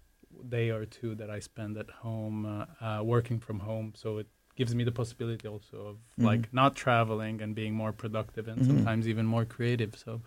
[0.49, 3.93] day or two that I spend at home, uh, uh, working from home.
[3.97, 6.25] So it gives me the possibility also of Mhm.
[6.25, 8.67] like not traveling and being more productive and Mhm.
[8.67, 9.97] sometimes even more creative.
[9.97, 10.21] So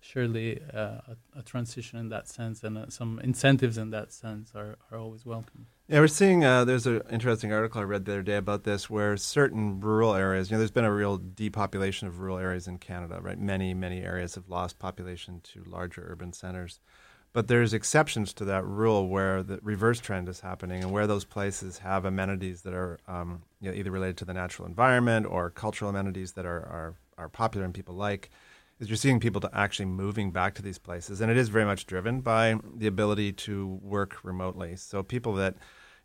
[0.00, 4.52] surely uh, a, a transition in that sense and uh, some incentives in that sense
[4.54, 5.66] are, are always welcome.
[5.88, 6.44] Yeah, we're seeing.
[6.44, 10.14] Uh, there's an interesting article I read the other day about this, where certain rural
[10.14, 10.50] areas.
[10.50, 13.20] You know, there's been a real depopulation of rural areas in Canada.
[13.22, 16.80] Right, many many areas have lost population to larger urban centers.
[17.32, 21.24] But there's exceptions to that rule where the reverse trend is happening, and where those
[21.24, 25.50] places have amenities that are um, you know, either related to the natural environment or
[25.50, 28.30] cultural amenities that are, are are popular and people like.
[28.78, 31.64] Is you're seeing people to actually moving back to these places, and it is very
[31.64, 34.76] much driven by the ability to work remotely.
[34.76, 35.56] So people that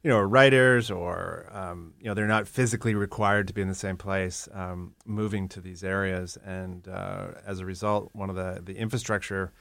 [0.04, 3.68] you know, are writers or, um, you know, they're not physically required to be in
[3.68, 6.38] the same place, um, moving to these areas.
[6.44, 9.54] And uh, as a result, one of the, the infrastructure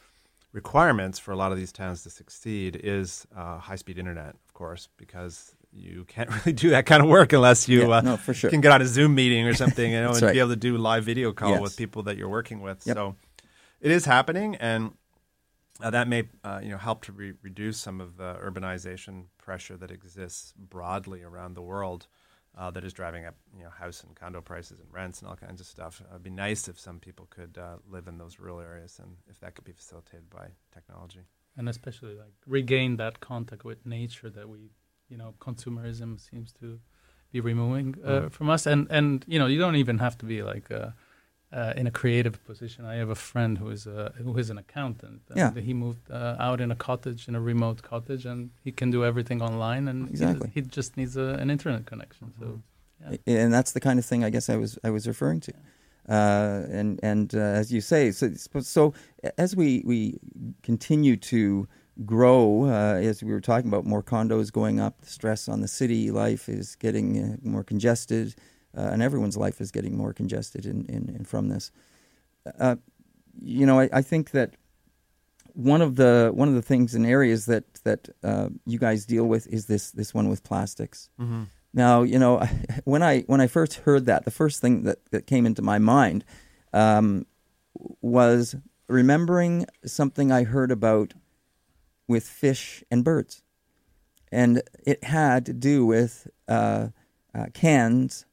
[0.52, 4.54] requirements for a lot of these towns to succeed is uh, high speed internet, of
[4.54, 8.16] course, because you can't really do that kind of work unless you Yeah, uh, no,
[8.16, 8.50] for sure.
[8.50, 10.32] can get on a Zoom meeting or something, you know, and right.
[10.32, 11.60] be able to do live video call Yes.
[11.60, 12.86] with people that you're working with.
[12.86, 12.96] Yep.
[12.96, 13.16] So
[13.80, 14.92] it is happening, and
[15.82, 19.76] uh, that may uh, you know help to re- reduce some of the urbanization pressure
[19.76, 22.06] that exists broadly around the world.
[22.58, 25.36] Uh, that is driving up, you know, house and condo prices and rents and all
[25.36, 26.02] kinds of stuff.
[26.04, 29.16] Uh, it'd be nice if some people could uh, live in those rural areas, and
[29.28, 31.20] if that could be facilitated by technology.
[31.56, 34.72] and especially like regain that contact with nature that we,
[35.10, 36.78] you know, consumerism seems to
[37.32, 38.30] be removing uh, Mhm.
[38.32, 38.66] from us.
[38.66, 40.90] And and you know, you don't even have to be like uh,
[41.52, 42.84] uh, in a creative position.
[42.84, 45.22] I have a friend who is a who is an accountant.
[45.30, 45.62] And Yeah.
[45.62, 49.04] he moved uh, out in a cottage, in a remote cottage, and he can do
[49.04, 49.88] everything online.
[49.90, 50.50] And he- Exactly.
[50.54, 52.32] he, just needs a, an internet connection.
[52.38, 52.62] So
[53.26, 53.44] yeah.
[53.44, 55.52] and that's the kind of thing I guess I was I was referring to.
[56.08, 58.94] Uh, and and uh, as you say, so so
[59.38, 60.18] as we we
[60.62, 61.66] continue to
[62.04, 65.68] grow, uh, as we were talking about, more condos going up, the stress on the
[65.68, 68.34] city life is getting uh, more congested,
[68.76, 71.70] uh, and everyone's life is getting more congested in, in, in from this.
[72.58, 72.76] Uh,
[73.40, 74.54] you know, I, I think that
[75.54, 79.24] one of the one of the things and areas that that uh, you guys deal
[79.24, 81.08] with is this this one with plastics.
[81.20, 81.44] Mm-hmm.
[81.72, 82.38] Now, you know,
[82.84, 85.78] when I when I first heard that, the first thing that, that came into my
[85.78, 86.24] mind
[86.72, 87.26] um,
[88.00, 88.56] was
[88.88, 91.14] remembering something I heard about
[92.10, 93.42] with fish and birds,
[94.32, 96.88] and it had to do with uh,
[97.34, 98.26] uh, cans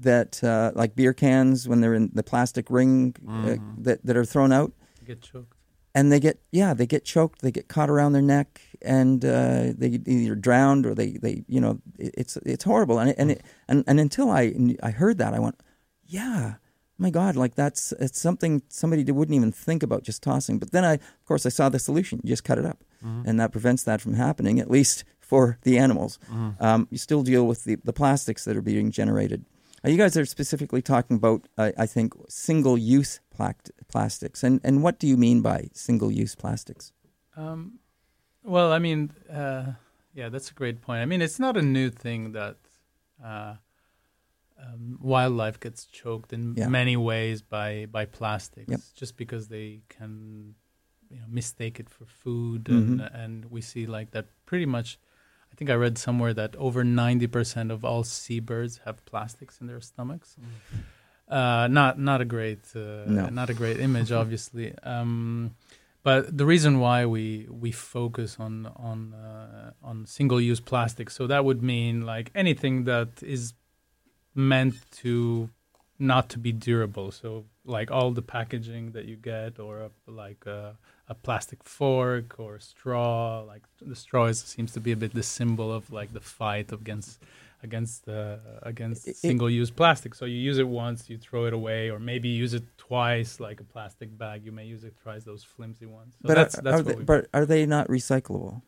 [0.00, 3.84] that, uh, like beer cans, when they're in the plastic ring uh, Mhm.
[3.84, 4.72] that that are thrown out
[5.06, 5.56] get choked.
[5.94, 8.48] and they get yeah they get choked they get caught around their neck
[8.82, 13.10] and uh, they either drowned or they, they you know it- it's it's horrible and
[13.10, 14.42] it, and, it, and and until I
[14.82, 15.56] I heard that I went
[16.18, 16.54] yeah
[16.98, 20.58] my god like that's it's something somebody wouldn't even think about just tossing.
[20.58, 22.20] But then I of course I saw the solution.
[22.22, 22.84] You just cut it up.
[23.26, 26.18] And that prevents that from happening at least for the animals.
[26.58, 29.44] Um, you still deal with the, the plastics that are being generated.
[29.84, 33.20] Uh, you guys are specifically talking about, uh, I think, single-use
[33.88, 36.92] plastics, and and what do you mean by single-use plastics?
[37.36, 37.78] Um,
[38.42, 39.72] well, I mean, uh,
[40.14, 41.02] yeah, that's a great point.
[41.02, 42.56] I mean, it's not a new thing that
[43.22, 43.56] uh,
[44.64, 46.68] um, wildlife gets choked in Yeah.
[46.68, 48.80] many ways by by plastics, Yep.
[49.00, 50.54] just because they can,
[51.10, 52.74] you know, mistake it for food, Mhm.
[52.74, 54.98] and and we see like that pretty much.
[55.52, 59.66] I think I read somewhere that over ninety percent of all seabirds have plastics in
[59.68, 60.36] their stomachs.
[61.28, 63.28] Uh, not not a great uh, No.
[63.30, 64.74] not a great image, obviously.
[64.82, 65.54] Um,
[66.02, 71.26] but the reason why we we focus on on uh, on single use plastic, so
[71.28, 73.54] that would mean like anything that is
[74.34, 75.50] meant to
[75.98, 77.10] not to be durable.
[77.12, 80.76] So like all the packaging that you get, or a, like a,
[81.08, 83.42] a plastic fork or straw.
[83.46, 86.72] Like the straw is, seems to be a bit the symbol of like the fight
[86.72, 87.20] against
[87.62, 90.14] against uh, against It- it- single use plastic.
[90.14, 93.60] So you use it once, you throw it away, or maybe use it twice, like
[93.60, 94.44] a plastic bag.
[94.44, 96.14] You may use it twice, those flimsy ones.
[96.20, 98.60] So but that's are, that's are what they, but are they not recyclable?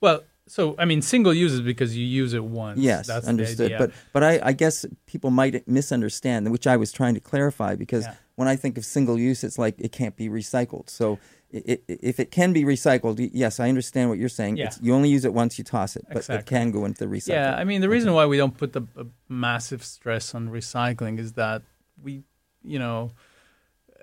[0.00, 0.22] Well.
[0.48, 2.78] So I mean, single use is because you use it once.
[2.78, 3.74] Yes, that's understood.
[3.78, 8.04] But but I, I guess people might misunderstand, which I was trying to clarify because
[8.04, 8.14] Yeah.
[8.36, 10.88] when I think of single use, it's like it can't be recycled.
[10.88, 11.18] So
[11.52, 14.56] i i if it can be recycled, yes, I understand what you're saying.
[14.56, 14.66] Yeah.
[14.66, 17.10] It's, you only use it once, you toss it, but it can go into the
[17.10, 17.28] recycle.
[17.34, 18.82] Yeah, I mean the reason why we don't put the
[19.28, 21.62] massive stress on recycling is that
[22.00, 22.22] we,
[22.62, 23.10] you know,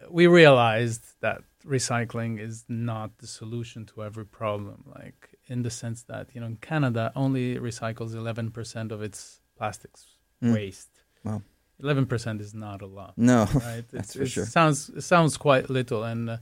[0.09, 4.83] we realized that recycling is not the solution to every problem.
[4.93, 9.41] Like in the sense that you know, in Canada only recycles eleven percent of its
[9.57, 10.07] plastics
[10.43, 10.53] Mm.
[10.53, 10.89] waste.
[11.23, 11.41] Wow.
[11.81, 13.85] Eleven percent is not a lot no, right?
[13.91, 14.45] That's It's- for it sure.
[14.45, 16.37] Sounds it sounds quite little, and uh,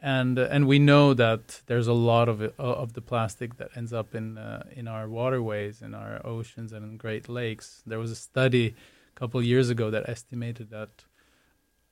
[0.00, 3.68] and uh, and we know that there's a lot of it, of the plastic that
[3.76, 7.82] ends up in uh, in our waterways, in our oceans, and in Great Lakes.
[7.86, 8.74] There was a study
[9.14, 11.04] a couple of years ago that estimated that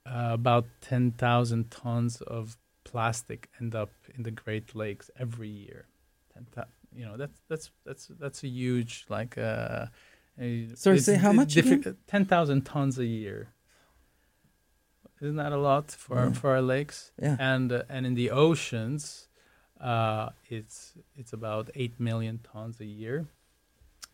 [0.06, 5.86] uh, about ten thousand tons of plastic end up in the Great Lakes every year.
[6.54, 9.36] 10, you know that's that's that's that's a huge like.
[9.38, 9.86] Uh,
[10.38, 11.96] a- Sorry, say how much diffi- again?
[12.06, 13.48] Ten thousand tons a year.
[15.20, 16.32] Isn't that a lot for Yeah.
[16.32, 17.12] for our lakes?
[17.22, 17.36] Yeah.
[17.38, 19.28] And uh, and in the oceans,
[19.80, 23.26] uh, it's it's about eight million tons a year.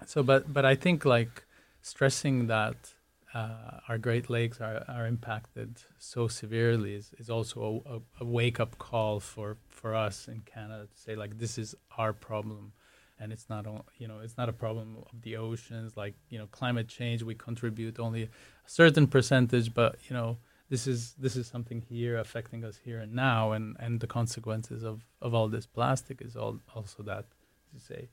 [0.06, 1.44] So, but but I think like
[1.80, 2.94] stressing that
[3.37, 8.59] uh, our Great Lakes are, are impacted so severely is, is also a, a, wake
[8.59, 12.72] up call for, for us in Canada to say like this is our problem,
[13.20, 13.66] and it's not
[13.99, 15.99] you know it's not a problem of the oceans.
[15.99, 18.29] Like you know climate change we contribute only a
[18.64, 20.38] certain percentage, but you know
[20.70, 24.83] this is this is something here affecting us here and now, and, and the consequences
[24.83, 27.27] of, of all this plastic is all also that
[27.75, 28.09] you say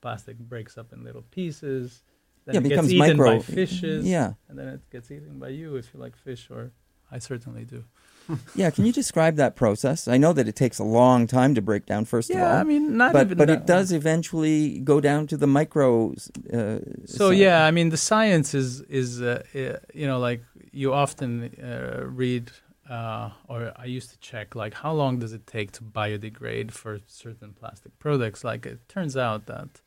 [0.00, 2.04] plastic breaks up in little pieces
[2.48, 3.36] then yeah, it becomes gets eaten micro.
[3.36, 4.06] by fishes.
[4.06, 4.32] Yeah.
[4.48, 6.72] And then it gets eaten by you if you like fish, or
[7.12, 7.84] I certainly do.
[8.54, 10.08] yeah, can you describe that process?
[10.08, 12.06] I know that it takes a long time to break down.
[12.06, 15.26] First yeah, of all, I mean, not but even but it does eventually go down
[15.26, 16.14] to the micro.
[16.52, 21.50] Uh, so yeah, I mean, the science is is uh, you know like you often
[21.62, 22.50] uh, read
[22.88, 27.00] uh, or I used to check like how long does it take to biodegrade for
[27.06, 28.44] certain plastic products.
[28.44, 29.82] Like it turns out that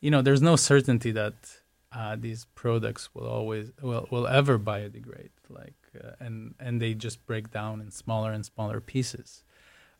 [0.00, 1.34] you know there's no certainty that
[1.94, 7.24] uh, these products will always will, will ever biodegrade like uh, and and they just
[7.26, 9.44] break down in smaller and smaller pieces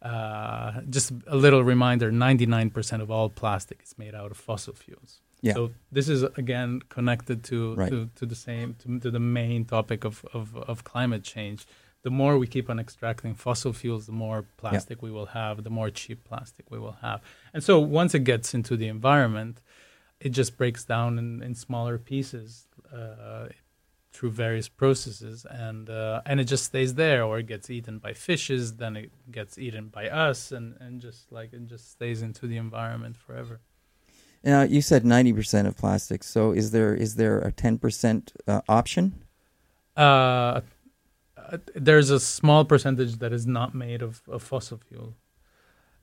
[0.03, 5.21] uh, just a little reminder 99% of all plastic is made out of fossil fuels
[5.41, 5.55] yeah.
[5.55, 7.91] so this is again connected to right.
[7.91, 11.67] to, to the same to, to the main topic of, of, of climate change
[12.03, 15.07] the more we keep on extracting fossil fuels the more plastic yeah.
[15.07, 18.53] we will have the more cheap plastic we will have and so once it gets
[18.53, 19.63] into the environment
[20.25, 23.47] it just breaks down in, in smaller pieces uh,
[24.13, 28.13] through various processes, and uh, and it just stays there, or it gets eaten by
[28.15, 32.47] fishes, then it gets eaten by us, and, and just like it just stays into
[32.47, 33.61] the environment forever.
[34.43, 36.27] Now you said ninety percent of plastics.
[36.27, 39.25] So is there is there a ten percent uh, option?
[39.97, 40.61] Uh,
[41.75, 45.15] there's a small percentage that is not made of, of fossil fuel.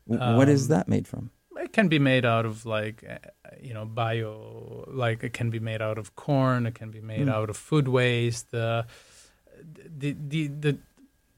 [0.10, 1.32] Um, what is um, that made from?
[1.72, 3.18] It can be made out of like uh,
[3.62, 7.28] you know bio like it can be made out of corn it can be made
[7.28, 7.34] mm.
[7.34, 8.84] out of food waste uh,
[9.98, 10.78] the the the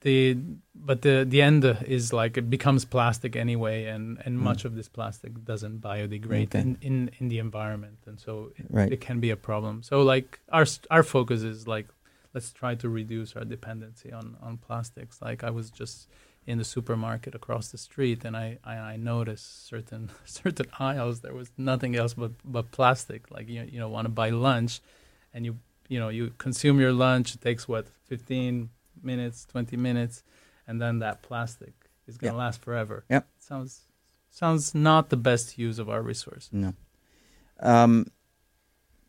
[0.01, 0.35] the
[0.73, 4.41] but the the end is like it becomes plastic anyway and and mm.
[4.41, 6.61] much of this plastic doesn't biodegrade okay.
[6.61, 8.91] in, in in the environment and so it, right.
[8.91, 11.87] it can be a problem so like our our focus is like
[12.33, 16.07] let's try to reduce our dependency on on plastics like i was just
[16.45, 21.33] in the supermarket across the street, and I, I, I, noticed certain certain aisles there
[21.33, 23.31] was nothing else but, but plastic.
[23.31, 24.81] Like you you know want to buy lunch,
[25.33, 27.35] and you you know you consume your lunch.
[27.35, 28.69] It takes what fifteen
[29.01, 30.23] minutes, twenty minutes,
[30.67, 31.73] and then that plastic
[32.07, 33.05] is going to last forever.
[33.09, 33.27] Yep.
[33.39, 33.81] Sounds
[34.29, 36.49] sounds not the best use of our resources.
[36.51, 36.73] No.
[37.59, 38.07] Um,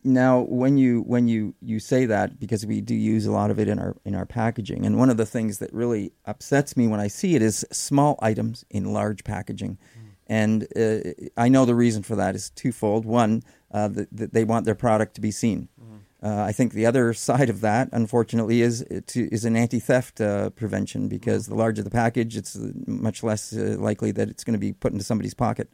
[0.05, 3.59] now, when you when you you say that, because we do use a lot of
[3.59, 6.87] it in our in our packaging, and one of the things that really upsets me
[6.87, 10.11] when I see it is small items in large packaging, mm.
[10.27, 13.07] and uh, I know the reason for that is twofold.
[13.07, 15.69] One, uh, that, they want their product to be seen.
[15.81, 16.01] Mm.
[16.23, 20.51] Uh, I think the other side of that, unfortunately, is to, is an anti-theft uh,
[20.51, 21.49] prevention because mm.
[21.49, 24.93] the larger the package, it's much less uh, likely that it's going to be put
[24.93, 25.73] into somebody's pocket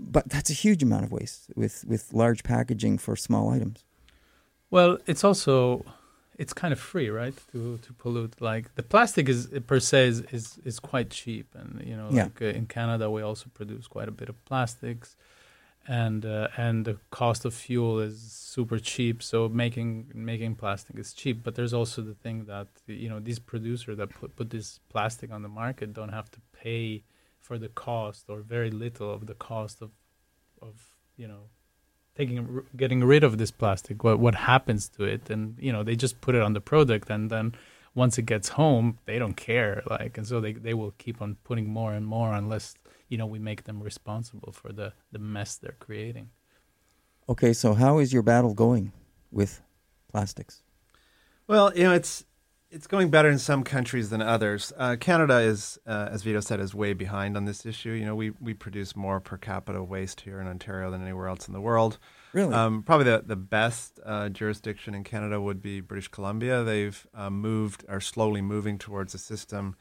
[0.00, 3.84] but that's a huge amount of waste with with large packaging for small items.
[4.70, 5.84] Well, it's also
[6.38, 7.34] it's kind of free, right?
[7.52, 8.40] To to pollute.
[8.40, 12.24] Like the plastic is per se is is, is quite cheap, and you know, yeah.
[12.24, 15.16] like uh, in Canada, we also produce quite a bit of plastics,
[15.86, 19.22] and uh, and the cost of fuel is super cheap.
[19.22, 23.38] So making making plastic is cheap, but there's also the thing that you know these
[23.38, 27.02] producers that put put this plastic on the market don't have to pay
[27.50, 29.90] for the cost or very little of the cost of
[30.62, 30.74] of
[31.16, 31.48] you know
[32.16, 35.28] taking getting rid of this plastic what what happens to it.
[35.30, 37.56] And you know they just put it on the product and then
[37.92, 39.82] once it gets home they don't care.
[39.90, 42.76] Like and so they they will keep on putting more and more unless
[43.08, 46.30] you know we make them responsible for the the mess they're creating.
[47.28, 48.92] Okay so how is your battle going
[49.32, 49.60] with
[50.12, 50.62] plastics?
[51.48, 52.24] Well you know it's
[52.70, 54.72] it's going better in some countries than others.
[54.76, 57.90] Uh, Canada is, uh, as Vito said, is way behind on this issue.
[57.90, 61.48] You know, we, we produce more per capita waste here in Ontario than anywhere else
[61.48, 61.98] in the world.
[62.32, 62.54] Really?
[62.54, 66.62] Um, probably the, the best uh, jurisdiction in Canada would be British Columbia.
[66.62, 69.74] They've uh, moved, are slowly moving towards a system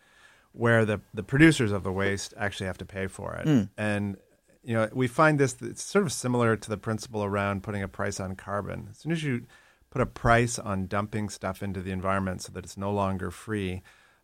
[0.52, 3.46] where the, the producers of the waste actually have to pay for it.
[3.46, 3.70] Mm.
[3.78, 4.18] And,
[4.64, 7.88] you know, we find this, it's sort of similar to the principle around putting a
[7.88, 8.88] price on carbon.
[8.90, 9.46] As soon as you
[9.90, 13.82] put a price on dumping stuff into the environment so that it's no longer free,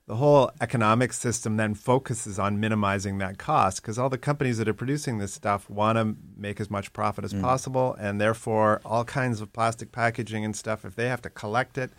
[0.08, 4.68] the whole economic system then focuses on minimizing that cost because all the companies that
[4.68, 7.42] are producing this stuff want to make as much profit as mm.
[7.42, 7.96] possible.
[8.00, 11.92] And therefore, all kinds of plastic packaging and stuff, if they have to collect it,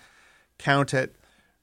[0.56, 1.16] count it,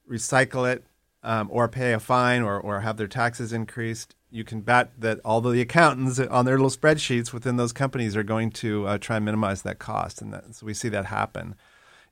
[0.09, 0.83] recycle it,
[1.23, 5.19] um, or pay a fine or, or have their taxes increased, you can bet that
[5.23, 9.15] all the accountants on their little spreadsheets within those companies are going to uh, try
[9.17, 11.55] and minimize that cost, and that, so we see that happen.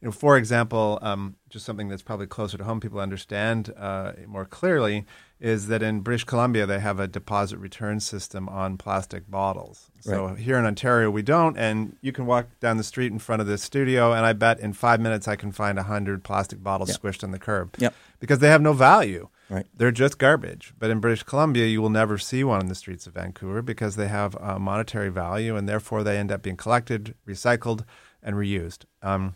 [0.01, 4.13] You know, for example, um, just something that's probably closer to home, people understand uh,
[4.25, 5.05] more clearly,
[5.39, 9.91] is that in British Columbia they have a deposit return system on plastic bottles.
[9.99, 10.37] So Right.
[10.39, 13.47] here in Ontario we don't, and you can walk down the street in front of
[13.47, 16.89] this studio, and I bet in five minutes I can find a hundred plastic bottles
[16.89, 17.01] Yep.
[17.01, 17.93] squished on the curb Yep.
[18.19, 19.29] because they have no value.
[19.49, 19.67] Right.
[19.75, 20.73] They're just garbage.
[20.79, 23.97] But in British Columbia, you will never see one in the streets of Vancouver because
[23.97, 27.83] they have uh, monetary value and therefore they end up being collected, recycled,
[28.23, 28.85] and reused.
[29.03, 29.35] Um,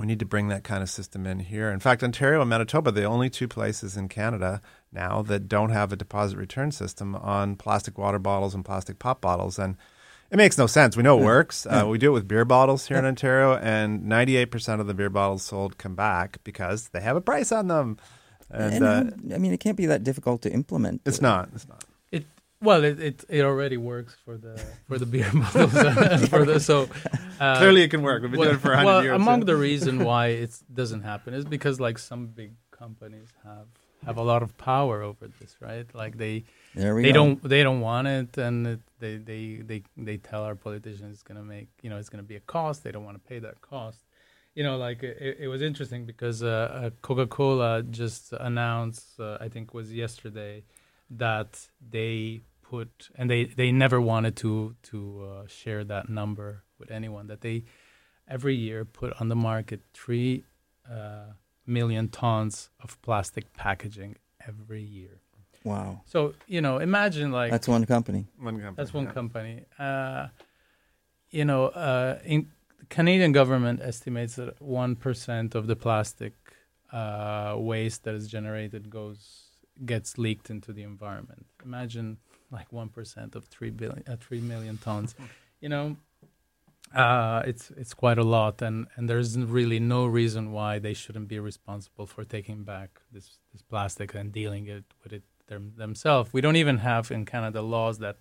[0.00, 1.70] we need to bring that kind of system in here.
[1.70, 5.92] In fact, Ontario and Manitoba, the only two places in Canada now that don't have
[5.92, 9.58] a deposit return system on plastic water bottles and plastic pop bottles.
[9.58, 9.76] And
[10.30, 10.96] it makes no sense.
[10.96, 11.66] We know it works.
[11.66, 15.10] Uh, we do it with beer bottles here in Ontario, and 98% of the beer
[15.10, 17.98] bottles sold come back because they have a price on them.
[18.48, 18.84] And, And,
[19.32, 21.02] uh, I mean, it can't be that difficult to implement.
[21.04, 21.50] it's not.
[21.54, 21.84] It's not.
[22.60, 25.72] It well, it, it, it already works for the for the beer bottles
[26.28, 26.88] for the so
[27.40, 28.22] uh, Clearly, it can work.
[28.22, 29.16] We've been doing it for 100 well, years.
[29.16, 29.44] among yeah.
[29.46, 33.66] the reason why it doesn't happen is because like some big companies have
[34.04, 35.86] have a lot of power over this, right?
[35.94, 36.44] Like they
[36.74, 37.14] There we they go.
[37.14, 41.22] don't they don't want it, and it, they they they they tell our politicians it's
[41.22, 42.84] gonna make you know it's gonna be a cost.
[42.84, 44.00] They don't want to pay that cost.
[44.54, 49.38] You know, like it, it was interesting because uh, uh, Coca Cola just announced, uh,
[49.40, 50.64] I think it was yesterday,
[51.08, 52.40] that they
[52.70, 54.98] put and they they never wanted to to
[55.28, 57.64] uh, share that number with anyone that they
[58.28, 60.44] every year put on the market three
[60.88, 61.32] uh,
[61.66, 64.16] million tons of plastic packaging
[64.46, 65.14] every year.
[65.64, 66.00] Wow.
[66.06, 68.22] So you know, imagine like That's one company.
[68.38, 69.12] One company, that's one yeah.
[69.20, 69.54] company.
[69.78, 70.28] Uh,
[71.30, 72.48] you know, uh, in
[72.88, 76.34] Canadian government estimates that one percent of the plastic
[76.92, 79.20] uh, waste that is generated goes
[79.84, 81.46] gets leaked into the environment.
[81.64, 82.18] Imagine
[82.50, 85.14] like one percent of three billion, uh, three million tons.
[85.60, 85.96] you know,
[86.94, 91.28] uh, it's it's quite a lot, and and there's really no reason why they shouldn't
[91.28, 96.32] be responsible for taking back this this plastic and dealing it with it them, themselves.
[96.32, 98.16] We don't even have in Canada laws that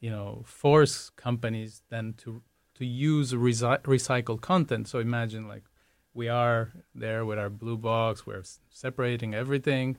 [0.00, 2.42] you know force companies then to
[2.74, 4.86] to use resi- recycled content.
[4.88, 5.64] So imagine like
[6.12, 9.96] we are there with our blue box, we're separating everything,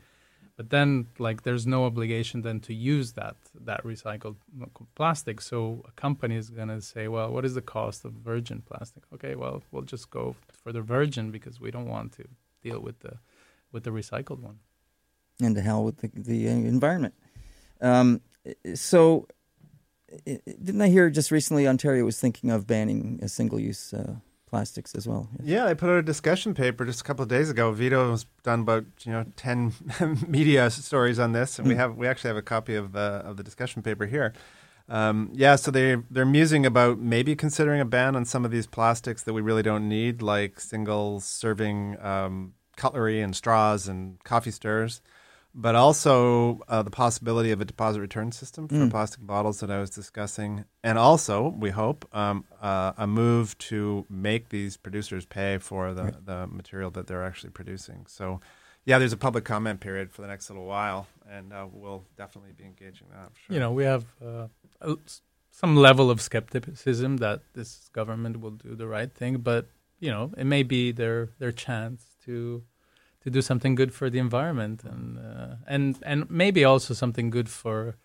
[0.57, 3.35] but then like there's no obligation then to use that
[3.69, 4.35] that recycled
[4.95, 5.39] plastic.
[5.41, 9.03] So a company is gonna say, well, what is the cost of virgin plastic?
[9.13, 12.23] Okay, well we'll just go for the virgin because we don't want to
[12.63, 13.13] deal with the
[13.71, 14.59] with the recycled one.
[15.45, 17.13] and to hell with the, the uh, environment.
[17.81, 18.21] Um,
[18.73, 19.27] so,
[20.25, 24.15] i- didn't I hear just recently Ontario was thinking of banning a single-use uh,
[24.47, 25.29] plastics as well?
[25.43, 27.71] Yeah, I put out a discussion paper just a couple of days ago.
[27.71, 29.73] Vito has done about you know ten
[30.27, 31.79] media stories on this, and we Hmm.
[31.79, 34.33] have we actually have a copy of the of the discussion paper here.
[34.89, 38.65] Um, yeah, so they they're musing about maybe considering a ban on some of these
[38.67, 44.51] plastics that we really don't need, like single serving um, cutlery and straws and coffee
[44.51, 45.01] stirrers,
[45.59, 48.91] but also uh, the possibility of a deposit return system for Mm.
[48.91, 54.05] plastic bottles that I was discussing, and also we hope um, uh, a move to
[54.07, 56.25] make these producers pay for the, Right.
[56.25, 58.05] the material that they're actually producing.
[58.07, 58.39] So,
[58.85, 62.53] yeah, there's a public comment period for the next little while, and uh, we'll definitely
[62.53, 63.31] be engaging that.
[63.33, 63.53] Sure.
[63.55, 64.47] you know, we have uh,
[65.51, 69.65] some level of skepticism that this government will do the right thing, but
[69.99, 72.61] you know, it may be their their chance to
[73.27, 77.49] to do something good for the environment and uh, and and maybe also something good
[77.49, 77.97] for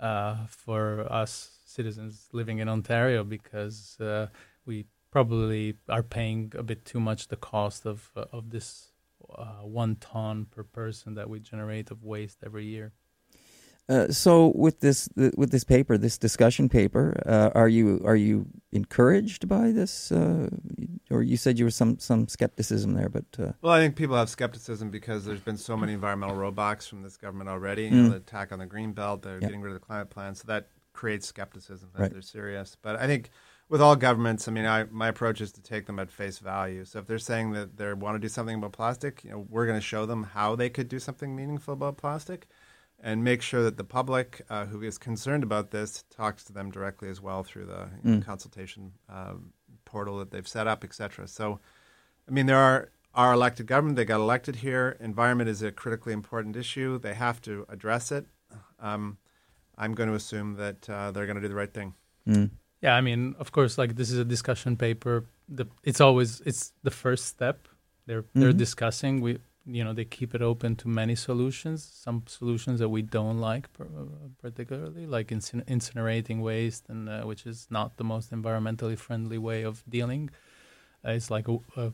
[0.00, 1.30] uh, for us
[1.64, 4.26] citizens living in Ontario because uh,
[4.64, 8.68] we probably are paying a bit too much the cost of of this
[9.42, 12.92] uh, one ton per person that we generate of waste every year.
[13.88, 18.46] Uh, so, with this with this paper, this discussion paper, uh, are you are you
[18.72, 20.48] encouraged by this, uh,
[21.08, 23.08] or you said you were some some skepticism there?
[23.08, 26.88] But uh, Well, I think people have skepticism because there's been so many environmental roadblocks
[26.88, 27.84] from this government already.
[27.84, 28.02] You Mm.
[28.04, 29.46] know, the attack on the green belt, they're Yeah.
[29.48, 32.12] getting rid of the climate plan, so that creates skepticism that Right.
[32.12, 32.76] they're serious.
[32.82, 33.30] But I think
[33.68, 36.84] with all governments, I mean, I, my approach is to take them at face value.
[36.84, 39.66] So if they're saying that they want to do something about plastic, you know, we're
[39.66, 42.48] going to show them how they could do something meaningful about plastic.
[43.00, 46.70] And make sure that the public uh, who is concerned about this talks to them
[46.70, 48.24] directly as well through the you know, Mm.
[48.24, 49.52] consultation um,
[49.84, 51.28] portal that they've set up, et cetera.
[51.28, 51.60] So,
[52.28, 53.96] I mean, there are our elected government.
[53.96, 54.96] They got elected here.
[55.00, 56.98] Environment is a critically important issue.
[56.98, 58.26] They have to address it.
[58.80, 59.18] Um,
[59.78, 61.94] I'm going to assume that uh, they're going to do the right thing.
[62.26, 62.50] mm,
[62.82, 65.24] Yeah, I mean, of course, like this is a discussion paper.
[65.48, 67.68] The it's always it's the first step.
[68.06, 68.58] They're they're Mhm.
[68.58, 69.20] discussing.
[69.20, 71.82] We you know they keep it open to many solutions.
[72.04, 73.68] Some solutions that we don't like
[74.40, 79.82] particularly, like incinerating waste, and uh, which is not the most environmentally friendly way of
[79.88, 80.30] dealing.
[81.04, 81.92] Uh, it's like a, a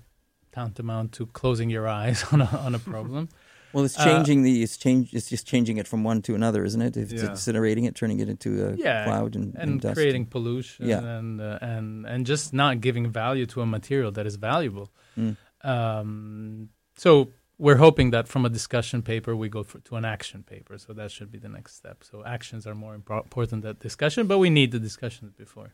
[0.53, 3.29] tantamount to closing your eyes on a, on a problem.
[3.75, 5.14] Well, it's Uh, changing the it's change.
[5.14, 6.95] It's just changing it from one to another, isn't it?
[6.95, 7.31] If it's Yeah.
[7.31, 9.95] incinerating it, turning it into a Yeah, cloud and, and dust.
[9.97, 11.01] creating pollution Yeah.
[11.18, 14.91] and uh, and and just not giving value to a material that is valuable.
[15.16, 15.37] Mm.
[15.64, 16.68] Um,
[16.99, 17.29] so
[17.59, 20.79] we're hoping that from a discussion paper we go for, to an action paper.
[20.79, 22.03] So that should be the next step.
[22.03, 25.73] So actions are more impor- important than discussion, but we need the discussions before.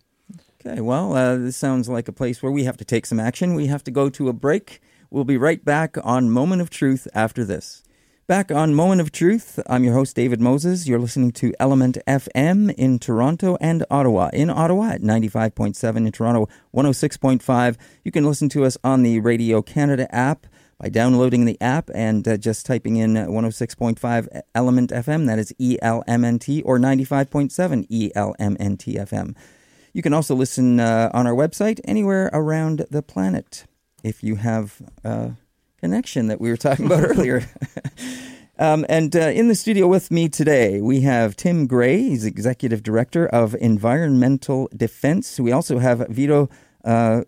[0.61, 3.55] Okay, well, uh, this sounds like a place where we have to take some action.
[3.55, 4.81] We have to go to a break.
[5.11, 7.83] We'll be right back on Moment of Truth after this.
[8.27, 10.87] Back on Moment of Truth, I'm your host, David Moses.
[10.87, 14.29] You're listening to Element FM in Toronto and Ottawa.
[14.35, 17.77] In Ottawa at 95.7, in Toronto 106.5.
[18.05, 20.47] You can listen to us on the Radio Canada app
[20.79, 25.27] by downloading the app and uh, just typing in 106.5 Element FM.
[25.27, 29.37] That is E ELMNT or 95.7 E ELMNT FM.
[29.93, 33.65] You can also listen uh, on our website anywhere around the planet
[34.05, 35.33] if you have a
[35.81, 37.49] connection that we were talking about earlier.
[38.61, 41.99] Um, and uh, in the studio with me today, we have Tim Gray.
[41.99, 45.39] He's Executive Director of Environmental Defense.
[45.39, 46.51] We also have Vito
[46.85, 47.23] uh,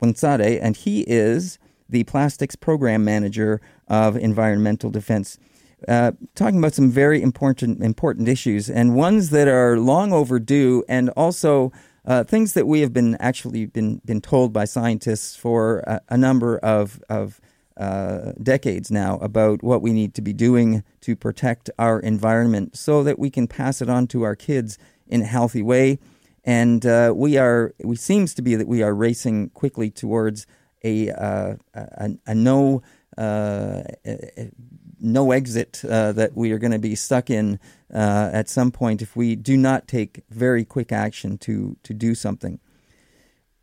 [0.00, 5.38] Buonsante, and he is the Plastics Program Manager of Environmental Defense.
[5.86, 11.10] Uh, talking about some very important important issues and ones that are long overdue, and
[11.10, 11.70] also
[12.06, 16.16] uh, things that we have been actually been been told by scientists for a, a
[16.16, 17.40] number of of
[17.76, 23.02] uh, decades now about what we need to be doing to protect our environment so
[23.02, 25.98] that we can pass it on to our kids in a healthy way.
[26.42, 30.46] And uh, we are, we seems to be that we are racing quickly towards
[30.86, 32.82] a uh, a, a no
[33.18, 34.50] uh, a-
[34.98, 37.58] no exit uh, that we are going to be stuck in
[37.90, 42.58] at some point if we do not take very quick action to to do something.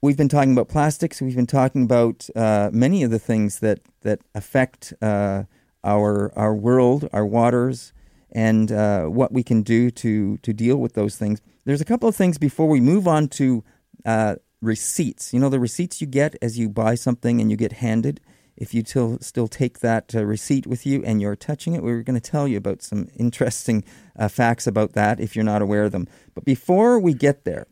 [0.01, 1.21] We've been talking about plastics.
[1.21, 2.30] We've been talking about
[2.71, 7.93] many of the things that that affect our our world, our waters,
[8.32, 11.41] and uh, what we can do to to deal with those things.
[11.65, 13.63] There's a couple of things before we move on to
[14.05, 15.34] uh, receipts.
[15.34, 18.22] You know, the receipts you get as you buy something and you get handed.
[18.55, 21.91] If you still still take that uh, receipt with you and you're touching it, we
[21.91, 23.84] are going to tell you about some interesting
[24.18, 26.07] uh, facts about that if you're not aware of them.
[26.34, 27.68] But before we get there,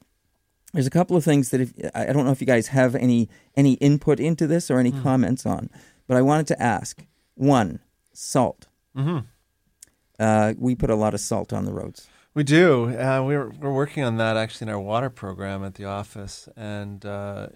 [0.74, 3.30] there's a couple of things that if I don't know if you guys have any
[3.56, 5.70] any input into this or any comments on,
[6.08, 7.06] but I wanted to ask.
[7.36, 7.80] One,
[8.14, 8.68] salt.
[8.96, 9.20] Mm-hmm.
[10.20, 12.08] Uh, we put a lot of salt on the roads.
[12.34, 12.98] We do.
[12.98, 17.06] Uh, we're we're working on that actually in our water program at the office, and
[17.06, 17.48] uh,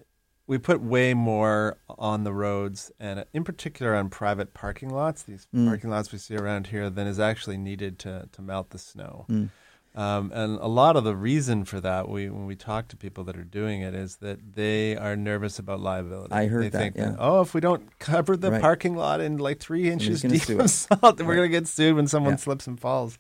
[0.47, 5.23] we put way more on the roads, and in particular on private parking lots.
[5.23, 5.67] These Mm.
[5.67, 9.25] parking lots we see around here, than is actually needed to to melt the snow.
[9.29, 9.49] Mm.
[9.95, 13.23] Um, and a lot of the reason for that, we when we talk to people
[13.23, 16.33] that are doing it, is that they are nervous about liability.
[16.33, 17.15] I heard they that, think yeah.
[17.17, 18.61] oh, if we don't cover the Right.
[18.61, 21.95] parking lot in like three inches deep of salt, then we're going to get sued
[21.95, 22.37] when someone Yeah.
[22.39, 23.17] slips and falls.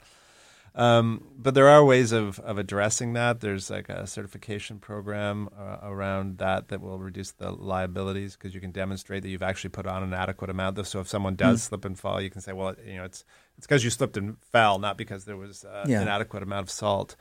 [0.75, 3.39] Um, but there are ways of, of addressing that.
[3.39, 8.59] There's like a certification program uh, around that that will reduce the liabilities because you
[8.59, 10.85] can demonstrate that you've actually put on an adequate amount.
[10.85, 11.67] So if someone does Hmm.
[11.69, 13.23] slip and fall, you can say, well, you know, it's
[13.57, 16.01] it's because you slipped and fell, not because there was uh, Yeah.
[16.01, 17.15] an adequate amount of salt.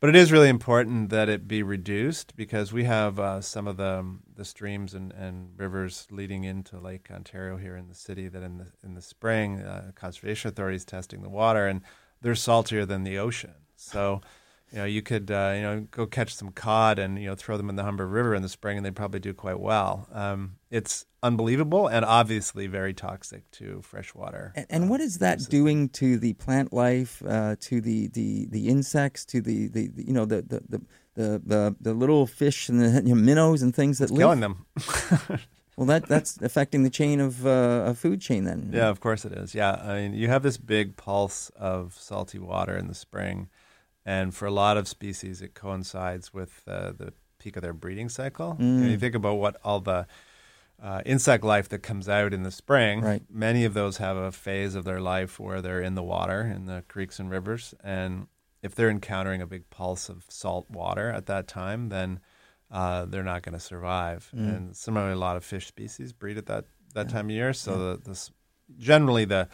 [0.00, 3.76] But it is really important that it be reduced because we have uh, some of
[3.76, 8.42] the the streams and, and rivers leading into Lake Ontario here in the city that
[8.42, 11.82] in the in the spring, uh, conservation authorities testing the water and
[12.26, 13.54] they're saltier than the ocean.
[13.76, 14.20] So,
[14.72, 17.56] you know, you could uh, you know go catch some cod and you know throw
[17.56, 20.08] them in the Humber River in the spring and they'd probably do quite well.
[20.12, 24.52] Um, it's unbelievable and obviously very toxic to freshwater.
[24.56, 28.68] And, and what is that doing to the plant life, uh, to the, the, the
[28.68, 30.82] insects, to the, the, the you know the the, the
[31.14, 34.20] the the the little fish and the you know, minnows and things that It's live?
[34.20, 34.66] killing them.
[35.76, 38.70] Well, that that's affecting the chain of uh, a food chain then.
[38.72, 39.54] Yeah, of course it is.
[39.54, 43.48] Yeah, I mean, you have this big pulse of salty water in the spring,
[44.04, 48.08] and for a lot of species, it coincides with uh, the peak of their breeding
[48.08, 48.56] cycle.
[48.58, 49.00] You, know, you Mm.
[49.00, 50.06] think about what all the
[50.82, 53.00] uh, insect life that comes out in the spring.
[53.02, 53.22] Right.
[53.30, 56.66] Many of those have a phase of their life where they're in the water, in
[56.66, 58.28] the creeks and rivers, and
[58.62, 62.20] if they're encountering a big pulse of salt water at that time, then
[62.70, 64.30] uh, they're not going to survive.
[64.34, 64.56] Mm.
[64.56, 66.64] And similarly, a lot of fish species breed at that
[66.94, 67.12] that Yeah.
[67.12, 67.52] time of year.
[67.52, 67.78] So Yeah.
[67.78, 68.30] the, this
[68.78, 69.48] generally the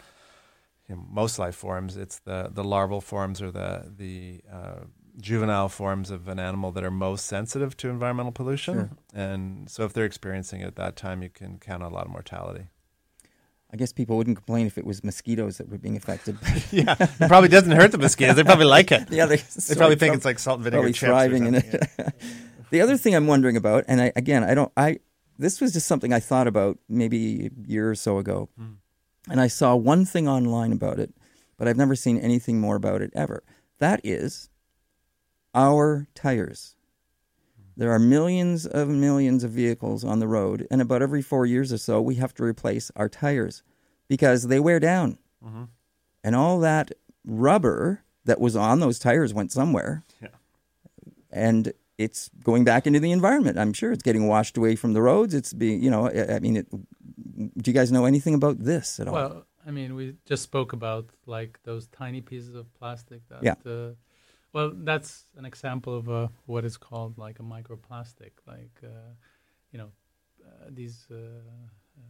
[0.89, 4.79] you know, most life forms, it's the the larval forms or the the uh,
[5.21, 8.73] juvenile forms of an animal that are most sensitive to environmental pollution.
[8.73, 8.89] Sure.
[9.13, 12.05] And so if they're experiencing it at that time, you can count on a lot
[12.05, 12.67] of mortality.
[13.71, 16.37] I guess people wouldn't complain if it was mosquitoes that were being affected.
[16.71, 18.35] yeah, it probably doesn't hurt the mosquitoes.
[18.35, 19.07] They probably like it.
[19.11, 21.09] yeah, they, they probably think it's like salt and vinegar probably chips.
[21.09, 21.89] thriving in it.
[21.99, 22.09] Yeah.
[22.73, 24.99] the other thing I'm wondering about, and I, again, I don't, I
[25.37, 28.75] this was just something I thought about maybe a year or so ago, mm.
[29.29, 31.13] and I saw one thing online about it,
[31.57, 33.43] but I've never seen anything more about it ever.
[33.77, 34.49] That is
[35.53, 36.75] our tires.
[37.77, 41.71] There are millions of millions of vehicles on the road, and about every four years
[41.71, 43.61] or so, we have to replace our tires
[44.07, 45.19] because they wear down.
[45.45, 45.63] Mm-hmm.
[46.23, 46.91] And all that
[47.23, 50.03] rubber that was on those tires went somewhere.
[50.21, 50.29] Yeah.
[51.31, 53.57] And it's going back into the environment.
[53.57, 55.33] I'm sure it's getting washed away from the roads.
[55.33, 59.07] It's being, you know, I mean, it, do you guys know anything about this at
[59.07, 59.13] all?
[59.13, 63.55] Well, I mean, we just spoke about like those tiny pieces of plastic that yeah.
[63.65, 63.93] Uh,
[64.53, 68.31] well, that's an example of uh, what is called like a microplastic.
[68.45, 69.13] Like, uh,
[69.71, 69.89] you know,
[70.45, 72.01] uh, these uh, uh,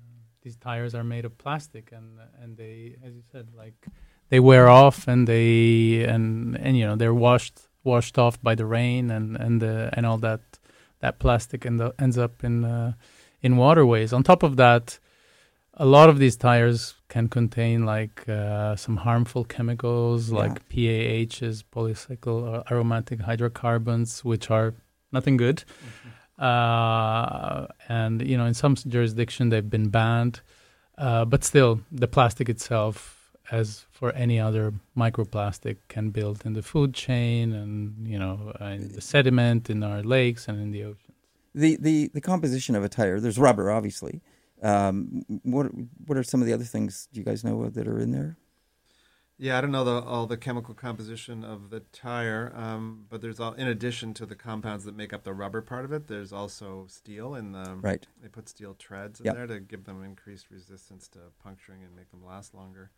[0.41, 3.87] these tires are made of plastic, and and they, as you said, like
[4.29, 8.65] they wear off, and they and and you know they're washed washed off by the
[8.65, 10.41] rain, and and the and all that
[10.99, 12.93] that plastic ends up in uh,
[13.41, 14.13] in waterways.
[14.13, 14.99] On top of that,
[15.75, 20.39] a lot of these tires can contain like uh, some harmful chemicals yeah.
[20.39, 24.73] like PAHs, polycyclic aromatic hydrocarbons, which are
[25.11, 25.57] nothing good.
[25.57, 26.09] Mm-hmm.
[26.43, 30.41] Uh, and you know, in some jurisdiction they've been banned,
[30.97, 33.12] uh, but still, the plastic itself,
[33.51, 38.93] as for any other microplastic, can build in the food chain and you know, in
[38.93, 41.17] the sediment in our lakes and in the oceans.
[41.53, 43.19] The the the composition of a tire.
[43.19, 44.21] There's rubber, obviously.
[44.61, 45.67] Um, what
[46.05, 48.37] what are some of the other things do you guys know that are in there?
[49.37, 53.39] Yeah, I don't know the, all the chemical composition of the tire, um, but there's
[53.39, 56.07] all in addition to the compounds that make up the rubber part of it.
[56.07, 58.05] There's also steel in the right.
[58.21, 59.35] They put steel treads in yep.
[59.35, 62.91] there to give them increased resistance to puncturing and make them last longer.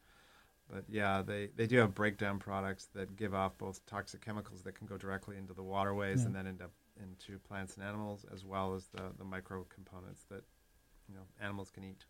[0.71, 4.75] But yeah, they, they do have breakdown products that give off both toxic chemicals that
[4.75, 6.27] can go directly into the waterways yeah.
[6.27, 10.25] and then end up into plants and animals, as well as the, the micro components
[10.29, 10.43] that
[11.07, 12.05] you know animals can eat.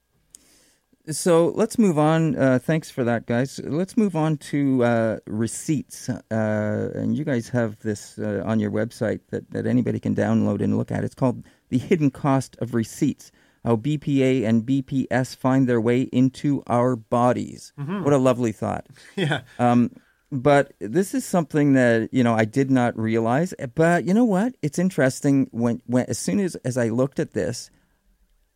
[1.11, 2.35] So let's move on.
[2.35, 3.59] Uh, thanks for that, guys.
[3.63, 6.09] Let's move on to uh, receipts.
[6.09, 10.61] Uh, and you guys have this uh, on your website that, that anybody can download
[10.61, 11.03] and look at.
[11.03, 13.31] It's called The Hidden Cost of Receipts
[13.65, 17.73] How BPA and BPS Find Their Way into Our Bodies.
[17.79, 18.03] Mm-hmm.
[18.03, 18.85] What a lovely thought.
[19.15, 19.41] Yeah.
[19.59, 19.91] Um,
[20.31, 23.53] but this is something that you know I did not realize.
[23.75, 24.55] But you know what?
[24.61, 27.69] It's interesting when, when as soon as as I looked at this,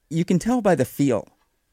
[0.09, 1.27] you can tell by the feel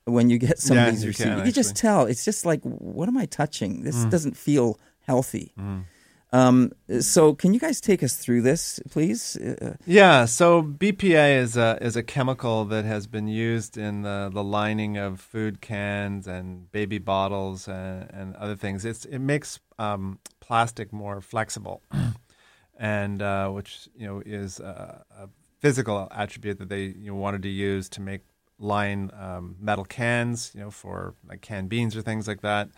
[0.04, 1.28] when you get some yeah, of these receipts.
[1.28, 2.06] You, can, you just tell.
[2.06, 3.82] It's just like, what am I touching?
[3.82, 4.10] This mm.
[4.10, 5.52] doesn't feel healthy.
[5.58, 5.84] Mm.
[6.32, 9.36] Um, so, can you guys take us through this, please?
[9.36, 10.24] Uh, yeah.
[10.24, 14.96] So, BPA is a is a chemical that has been used in the, the lining
[14.96, 18.84] of food cans and baby bottles and, and other things.
[18.84, 21.82] It's it makes um, plastic more flexible,
[22.76, 25.28] and uh, which you know is a, a
[25.60, 28.22] physical attribute that they you know, wanted to use to make
[28.58, 32.68] line um, metal cans, you know, for like canned beans or things like that.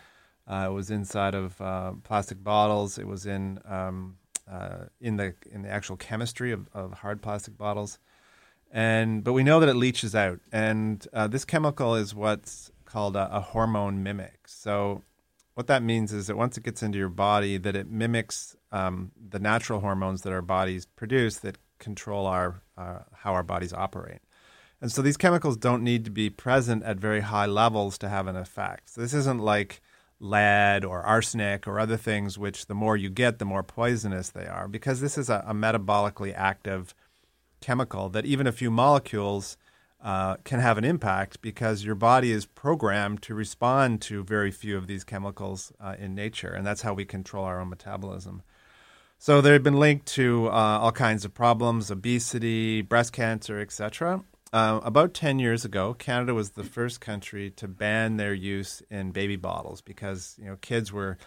[0.48, 2.98] Uh, it was inside of uh, plastic bottles.
[2.98, 4.16] It was in um,
[4.50, 7.98] uh, in the in the actual chemistry of, of hard plastic bottles,
[8.70, 13.14] and but we know that it leaches out, and uh, this chemical is what's called
[13.14, 14.46] a, a hormone mimic.
[14.46, 15.02] So
[15.54, 19.12] what that means is that once it gets into your body, that it mimics um,
[19.28, 24.20] the natural hormones that our bodies produce that control our uh, how our bodies operate.
[24.80, 28.28] And so these chemicals don't need to be present at very high levels to have
[28.28, 28.90] an effect.
[28.90, 29.82] So this isn't like
[30.20, 34.46] lead or arsenic or other things, which the more you get, the more poisonous they
[34.46, 36.94] are, because this is a, a metabolically active
[37.60, 39.56] chemical that even a few molecules
[40.02, 44.76] uh, can have an impact because your body is programmed to respond to very few
[44.76, 46.50] of these chemicals uh, in nature.
[46.50, 48.42] And that's how we control our own metabolism.
[49.18, 54.22] So they've been linked to uh, all kinds of problems, obesity, breast cancer, etc.
[54.52, 59.10] Uh, about 10 years ago, Canada was the first country to ban their use in
[59.10, 61.18] baby bottles because you know kids were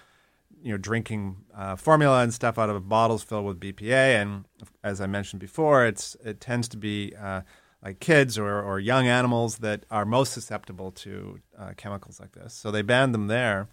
[0.61, 4.45] you know drinking uh, formula and stuff out of bottles filled with BPA, and
[4.83, 7.41] as I mentioned before, it's it tends to be uh,
[7.83, 12.53] like kids or, or young animals that are most susceptible to uh, chemicals like this.
[12.53, 13.69] So they banned them there.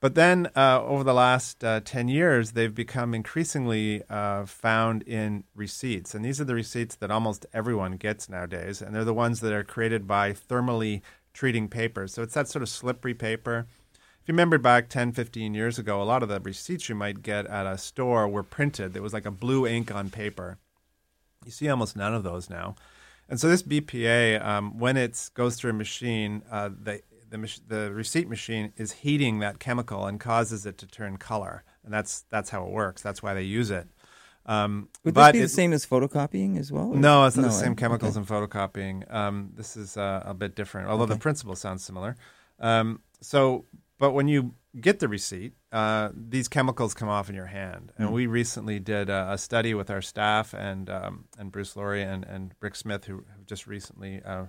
[0.00, 5.42] But then uh, over the last uh, 10 years, they've become increasingly uh, found in
[5.56, 6.14] receipts.
[6.14, 8.80] And these are the receipts that almost everyone gets nowadays.
[8.80, 12.06] And they're the ones that are created by thermally treating paper.
[12.06, 13.66] So it's that sort of slippery paper.
[13.92, 17.22] If you remember back 10, 15 years ago, a lot of the receipts you might
[17.22, 18.92] get at a store were printed.
[18.92, 20.58] There was like a blue ink on paper.
[21.44, 22.76] You see almost none of those now.
[23.28, 27.66] And so this BPA, um, when it goes through a machine, uh, the the mach-
[27.66, 32.24] the receipt machine is heating that chemical and causes it to turn color, and that's
[32.30, 33.02] that's how it works.
[33.02, 33.88] That's why they use it.
[34.46, 36.88] Um, Would but this be the it- same as photocopying as well?
[36.94, 37.74] no, it's not the same eh?
[37.74, 38.20] chemicals Okay.
[38.20, 39.12] in photocopying.
[39.12, 42.16] Um, this is uh, a bit different, although the principle sounds similar.
[42.58, 43.66] Um, so,
[43.98, 47.92] but when you get the receipt, uh, these chemicals come off in your hand.
[47.98, 48.12] And Mm.
[48.12, 52.24] we recently did a, a study with our staff and um, and Bruce Lourie and,
[52.24, 54.46] and Rick Smith, who have just recently uh,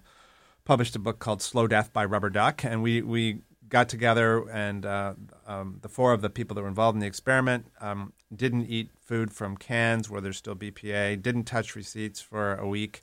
[0.69, 2.63] published a book called Slow Death by Rubber Duck.
[2.63, 3.39] And we, we
[3.69, 5.15] got together, and uh,
[5.47, 8.91] um, the four of the people that were involved in the experiment um, didn't eat
[9.01, 13.01] food from cans where there's still BPA, didn't touch receipts for a week,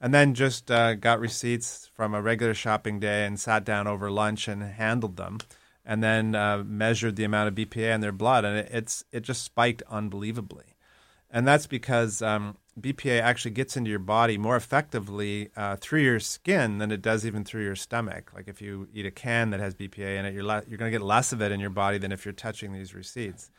[0.00, 4.12] and then just uh, got receipts from a regular shopping day and sat down over
[4.12, 5.38] lunch and handled them.
[5.84, 9.22] And then uh, measured the amount of BPA in their blood, and it, it's it
[9.22, 10.76] just spiked unbelievably
[11.30, 16.20] and that's because um, BPA actually gets into your body more effectively uh, through your
[16.20, 18.32] skin than it does even through your stomach.
[18.34, 20.90] Like if you eat a can that has BPA in it, you're le- you're going
[20.90, 23.50] to get less of it in your body than if you're touching these receipts.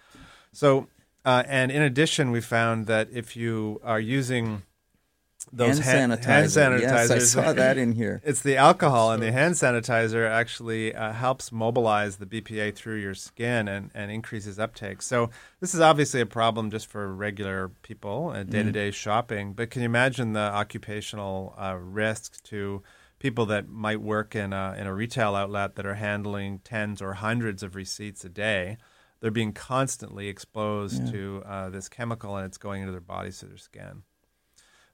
[0.51, 0.87] So,
[1.25, 4.63] uh, and in addition, we found that if you are using
[5.51, 6.23] those hand sanitizer.
[6.25, 8.21] hand sanitizers, Yes, I saw that in here.
[8.25, 13.13] it's the alcohol and the hand sanitizer actually uh, helps mobilize the BPA through your
[13.15, 15.01] skin and, and increases uptake.
[15.01, 15.29] So
[15.59, 19.53] this is obviously a problem just for regular people and day to day shopping.
[19.53, 22.83] But can you imagine the occupational uh, risk to
[23.19, 27.13] people that might work in a, in a retail outlet that are handling tens or
[27.13, 28.77] hundreds of receipts a day?
[29.21, 31.11] They're being constantly exposed Yeah.
[31.11, 34.03] to uh, this chemical and it's going into their bodies through their skin.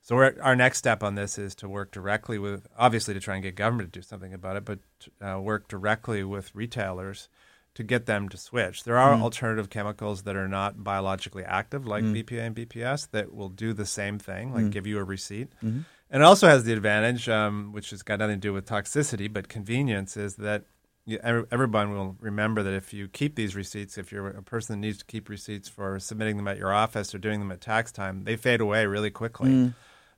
[0.06, 3.34] So we're, our next step on this is to work directly with, obviously, to try
[3.34, 4.78] and get government to do something about it, but
[5.20, 7.28] uh, work directly with retailers
[7.74, 8.84] to get them to switch.
[8.84, 9.22] There are mm.
[9.22, 12.24] alternative chemicals that are not biologically active, like mm.
[12.24, 14.72] BPA and BPS, that will do the same thing, like mm.
[14.72, 15.50] give you a receipt.
[15.64, 15.80] Mm-hmm.
[16.12, 19.32] And it also has the advantage, um, which has got nothing to do with toxicity,
[19.34, 20.66] but convenience, is that
[21.08, 24.86] you, everyone will remember that if you keep these receipts, if you're a person that
[24.86, 27.92] needs to keep receipts for submitting them at your office or doing them at tax
[27.92, 29.74] time, they fade away really quickly.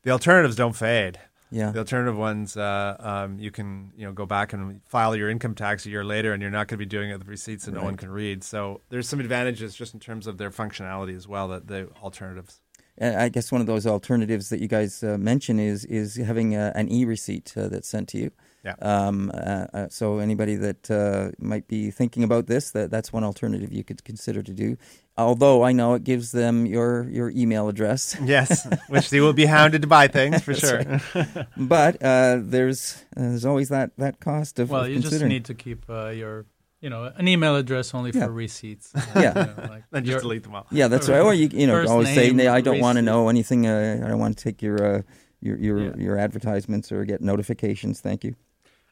[0.08, 1.20] The alternatives don't fade.
[1.52, 1.72] Yeah.
[1.72, 5.54] The alternative ones, uh, um, you can you know go back and file your income
[5.54, 7.74] tax a year later, and you're not going to be doing it with receipts that
[7.74, 8.42] no one can read.
[8.42, 11.50] So there's some advantages just in terms of their functionality as well.
[11.50, 12.62] That the alternatives.
[13.02, 16.56] Uh, I guess one of those alternatives that you guys uh, mention is is having
[16.56, 18.32] a, an e-receipt uh, that's sent to you.
[18.66, 18.76] Yeah.
[18.82, 19.38] Um, uh,
[19.74, 23.84] uh, so anybody that uh, might be thinking about this, that that's one alternative you
[23.84, 24.78] could consider to do.
[25.18, 29.46] Although I know it gives them your your email address, Yes, which they will be
[29.46, 30.84] hounded to buy things for sure.
[31.58, 35.46] but uh, there's uh, there's always that that cost of, Well, of you just need
[35.46, 36.46] to keep uh, your,
[36.82, 38.26] you know, an email address only Yeah.
[38.26, 38.92] for receipts.
[39.16, 39.22] Yeah.
[39.22, 39.34] You
[39.64, 40.68] know, like Then just delete them all.
[40.72, 41.22] Yeah, that's right.
[41.22, 43.66] Or you you know First always say, name, "Nah, I don't want to know anything.
[43.66, 45.02] Uh, I don't want to take your uh,
[45.42, 45.96] your your Yeah.
[45.96, 48.02] your advertisements or get notifications.
[48.02, 48.36] Thank you."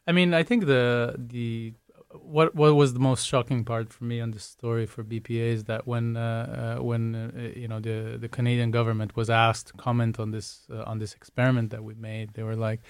[0.06, 1.74] I mean, I think the the
[2.36, 5.64] what what was the most shocking part for me on this story for BPA is
[5.64, 9.72] that when uh, uh, when uh, you know the the Canadian government was asked to
[9.74, 12.80] comment on this uh, on this experiment that we made, they were like,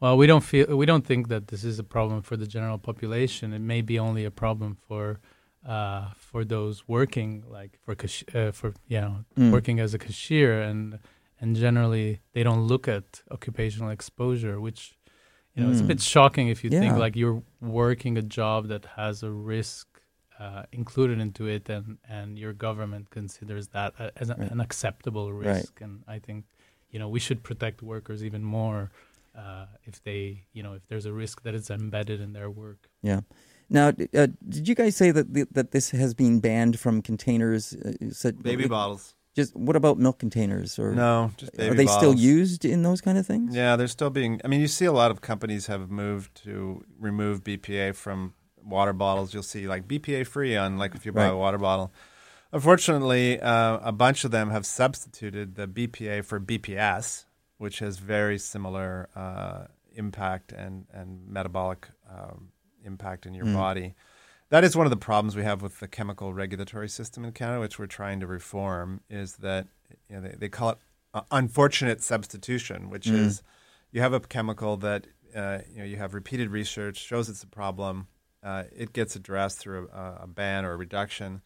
[0.00, 2.78] "Well, we don't feel we don't think that this is a problem for the general
[2.78, 3.52] population.
[3.52, 5.20] It may be only a problem for."
[5.66, 9.50] Uh, for those working, like for cash- uh, for you know Mm.
[9.50, 10.98] working as a cashier, and
[11.40, 14.80] and generally they don't look at occupational exposure, which
[15.54, 15.88] you know, it's a Mm.
[15.88, 19.86] bit shocking if you think like you're working a job that has a risk
[20.40, 24.50] uh, included into it, and and your government considers that a- as a, Right.
[24.50, 25.56] an acceptable Right.
[25.56, 25.80] risk.
[25.80, 26.44] And I think
[26.90, 28.90] you know we should protect workers even more
[29.36, 32.90] uh, if they you know if there's a risk that is embedded in their work.
[33.02, 33.20] Yeah.
[33.70, 37.72] Now, uh, did you guys say that the, that this has been banned from containers?
[37.74, 39.14] Uh, said Baby bottles.
[39.34, 40.78] Just what about milk containers?
[40.78, 43.54] Or No, just are they still used in those kind of things?
[43.54, 44.40] Yeah, they're still being.
[44.44, 48.92] I mean, you see a lot of companies have moved to remove BPA from water
[48.92, 49.34] bottles.
[49.34, 51.32] You'll see like BPA free on like if you buy Right.
[51.32, 51.92] a water bottle.
[52.52, 57.24] Unfortunately, uh, a bunch of them have substituted the BPA for BPS,
[57.58, 59.64] which has very similar uh,
[59.94, 62.50] impact and and metabolic um,
[62.84, 63.54] impact in your Mm.
[63.54, 63.94] body.
[64.50, 67.60] That is one of the problems we have with the chemical regulatory system in Canada,
[67.60, 69.00] which we're trying to reform.
[69.10, 69.66] Is that
[70.08, 70.78] you know, they, they call it
[71.12, 73.14] uh, unfortunate substitution, which Mm.
[73.26, 73.42] is
[73.90, 77.46] you have a chemical that uh, you know you have repeated research shows it's a
[77.48, 78.06] problem.
[78.42, 81.40] Uh, it gets addressed through a, a ban or a reduction,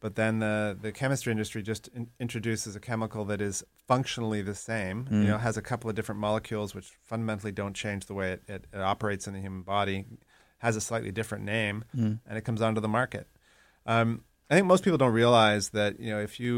[0.00, 4.54] but then the the chemistry industry just in, introduces a chemical that is functionally the
[4.54, 5.06] same.
[5.06, 5.22] Mm.
[5.22, 8.42] You know, has a couple of different molecules which fundamentally don't change the way it,
[8.46, 10.04] it, it operates in the human body.
[10.62, 12.20] Has a slightly different name, Mm.
[12.26, 13.26] and it comes onto the market.
[13.84, 16.54] Um, I think most people don't realize that you know if you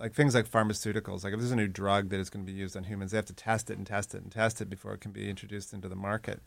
[0.00, 2.58] like things like pharmaceuticals, like if there's a new drug that is going to be
[2.58, 4.92] used on humans, they have to test it and test it and test it before
[4.94, 6.40] it can be introduced into the market.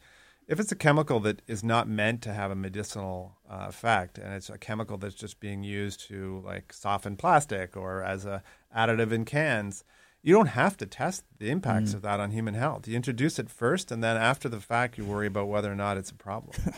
[0.48, 4.34] if it's a chemical that is not meant to have a medicinal uh, effect, and
[4.34, 8.42] it's a chemical that's just being used to like soften plastic or as a
[8.76, 9.84] additive in cans,
[10.24, 11.96] you don't have to test the impacts mm.
[11.96, 12.88] of that on human health.
[12.88, 15.98] You introduce it first, and then after the fact, you worry about whether or not
[15.98, 16.56] it's a problem.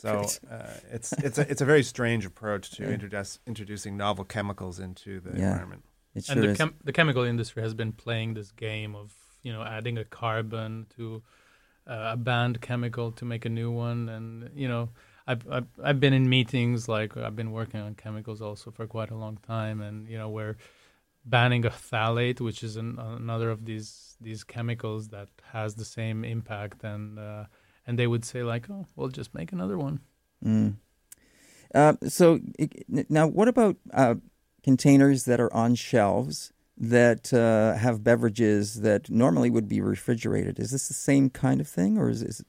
[0.00, 2.90] So uh, it's it's a it's a very strange approach to yeah.
[2.90, 5.50] introduce, introducing novel chemicals into the yeah.
[5.50, 5.84] environment.
[6.18, 9.62] Sure and the, chem- the chemical industry has been playing this game of you know
[9.62, 11.22] adding a carbon to
[11.86, 14.88] uh, a banned chemical to make a new one, and you know
[15.26, 19.10] I've, I've I've been in meetings like I've been working on chemicals also for quite
[19.10, 20.56] a long time, and you know where
[21.26, 26.24] banning a phthalate, which is an, another of these these chemicals that has the same
[26.24, 27.44] impact and uh,
[27.90, 29.98] and they would say like, "Oh, we'll just make another one."
[30.46, 30.76] Mm.
[31.74, 32.38] Uh, so
[32.88, 34.14] now, what about uh,
[34.62, 40.60] containers that are on shelves that uh, have beverages that normally would be refrigerated?
[40.60, 42.44] Is this the same kind of thing, or is this?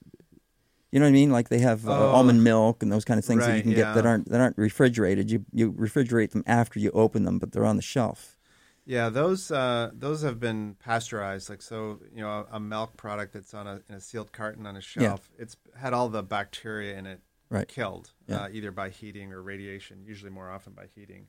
[0.92, 1.32] You know what I mean?
[1.32, 3.64] Like they have uh, oh, almond milk and those kind of things right, that you
[3.64, 3.78] can yeah.
[3.78, 5.32] get that aren't that aren't refrigerated.
[5.32, 8.38] You you refrigerate them after you open them, but they're on the shelf.
[8.86, 11.50] Yeah, those uh, those have been pasteurized.
[11.50, 14.66] Like so, you know, a, a, milk product that's on a in a sealed carton
[14.66, 15.30] on a shelf.
[15.36, 15.44] Yeah.
[15.44, 17.68] It's had all the bacteria in it right.
[17.68, 18.44] killed, yeah.
[18.44, 20.04] uh, either by heating or radiation.
[20.04, 21.28] Usually, more often by heating.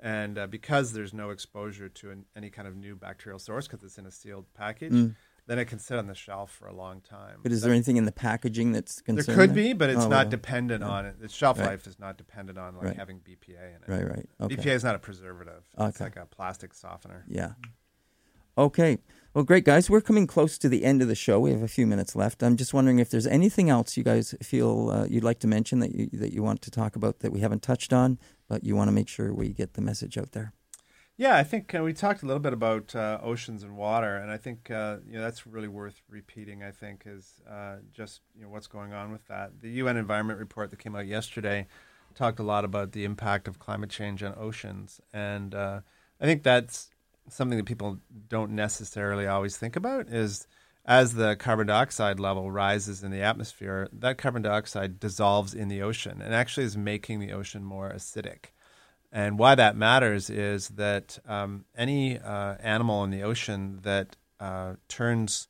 [0.00, 3.82] And uh, because there's no exposure to an, any kind of new bacterial source because
[3.82, 5.14] it's in a sealed package, mm
[5.46, 7.40] then it can sit on the shelf for a long time.
[7.42, 9.26] But is there anything in the packaging that's concerned?
[9.26, 10.30] There could be, but it's oh, not well.
[10.30, 10.88] dependent yeah.
[10.88, 11.20] on it.
[11.20, 11.70] The shelf right.
[11.70, 12.96] life is not dependent on like right.
[12.96, 13.88] having BPA in it.
[13.88, 14.28] Right, right.
[14.40, 14.56] Okay.
[14.56, 15.64] BPA is not a preservative.
[15.78, 15.88] Okay.
[15.88, 17.24] It's like a plastic softener.
[17.28, 17.52] Yeah.
[18.56, 18.98] Okay.
[19.34, 19.90] Well, great guys.
[19.90, 21.40] We're coming close to the end of the show.
[21.40, 22.42] We have a few minutes left.
[22.42, 25.80] I'm just wondering if there's anything else you guys feel uh, you'd like to mention
[25.80, 28.18] that you that you want to talk about that we haven't touched on,
[28.48, 30.52] but you want to make sure we get the message out there.
[31.16, 34.32] Yeah, I think uh, we talked a little bit about uh, oceans and water, and
[34.32, 36.64] I think uh, you know that's really worth repeating.
[36.64, 39.60] I think is uh, just you know what's going on with that.
[39.60, 41.68] The UN Environment Report that came out yesterday
[42.16, 45.80] talked a lot about the impact of climate change on oceans, and uh,
[46.20, 46.90] I think that's
[47.28, 50.08] something that people don't necessarily always think about.
[50.08, 50.48] Is
[50.84, 55.80] as the carbon dioxide level rises in the atmosphere, that carbon dioxide dissolves in the
[55.80, 58.46] ocean and actually is making the ocean more acidic.
[59.14, 64.74] And why that matters is that um, any uh, animal in the ocean that uh,
[64.88, 65.46] turns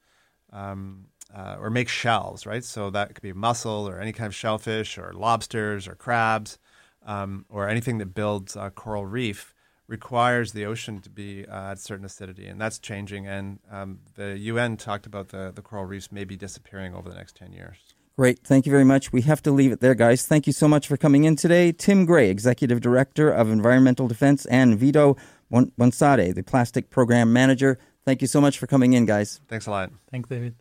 [0.52, 2.62] um, uh, or makes shells, right?
[2.62, 6.58] So that could be mussel or any kind of shellfish or lobsters or crabs
[7.06, 9.54] um, or anything that builds a coral reef
[9.86, 13.26] requires the ocean to be uh, at certain acidity, and that's changing.
[13.26, 17.36] And um, the UN talked about the, the coral reefs maybe disappearing over the next
[17.36, 17.93] 10 years.
[18.16, 18.38] Great.
[18.44, 19.12] Thank you very much.
[19.12, 20.24] We have to leave it there, guys.
[20.24, 21.72] Thank you so much for coming in today.
[21.72, 25.16] Tim Gray, Executive Director of Environmental Defense, and Vito
[25.52, 27.76] Buonsante, the Plastic Program Manager.
[28.04, 29.40] Thank you so much for coming in, guys.
[29.48, 29.90] Thanks a lot.
[30.10, 30.54] Thanks, David.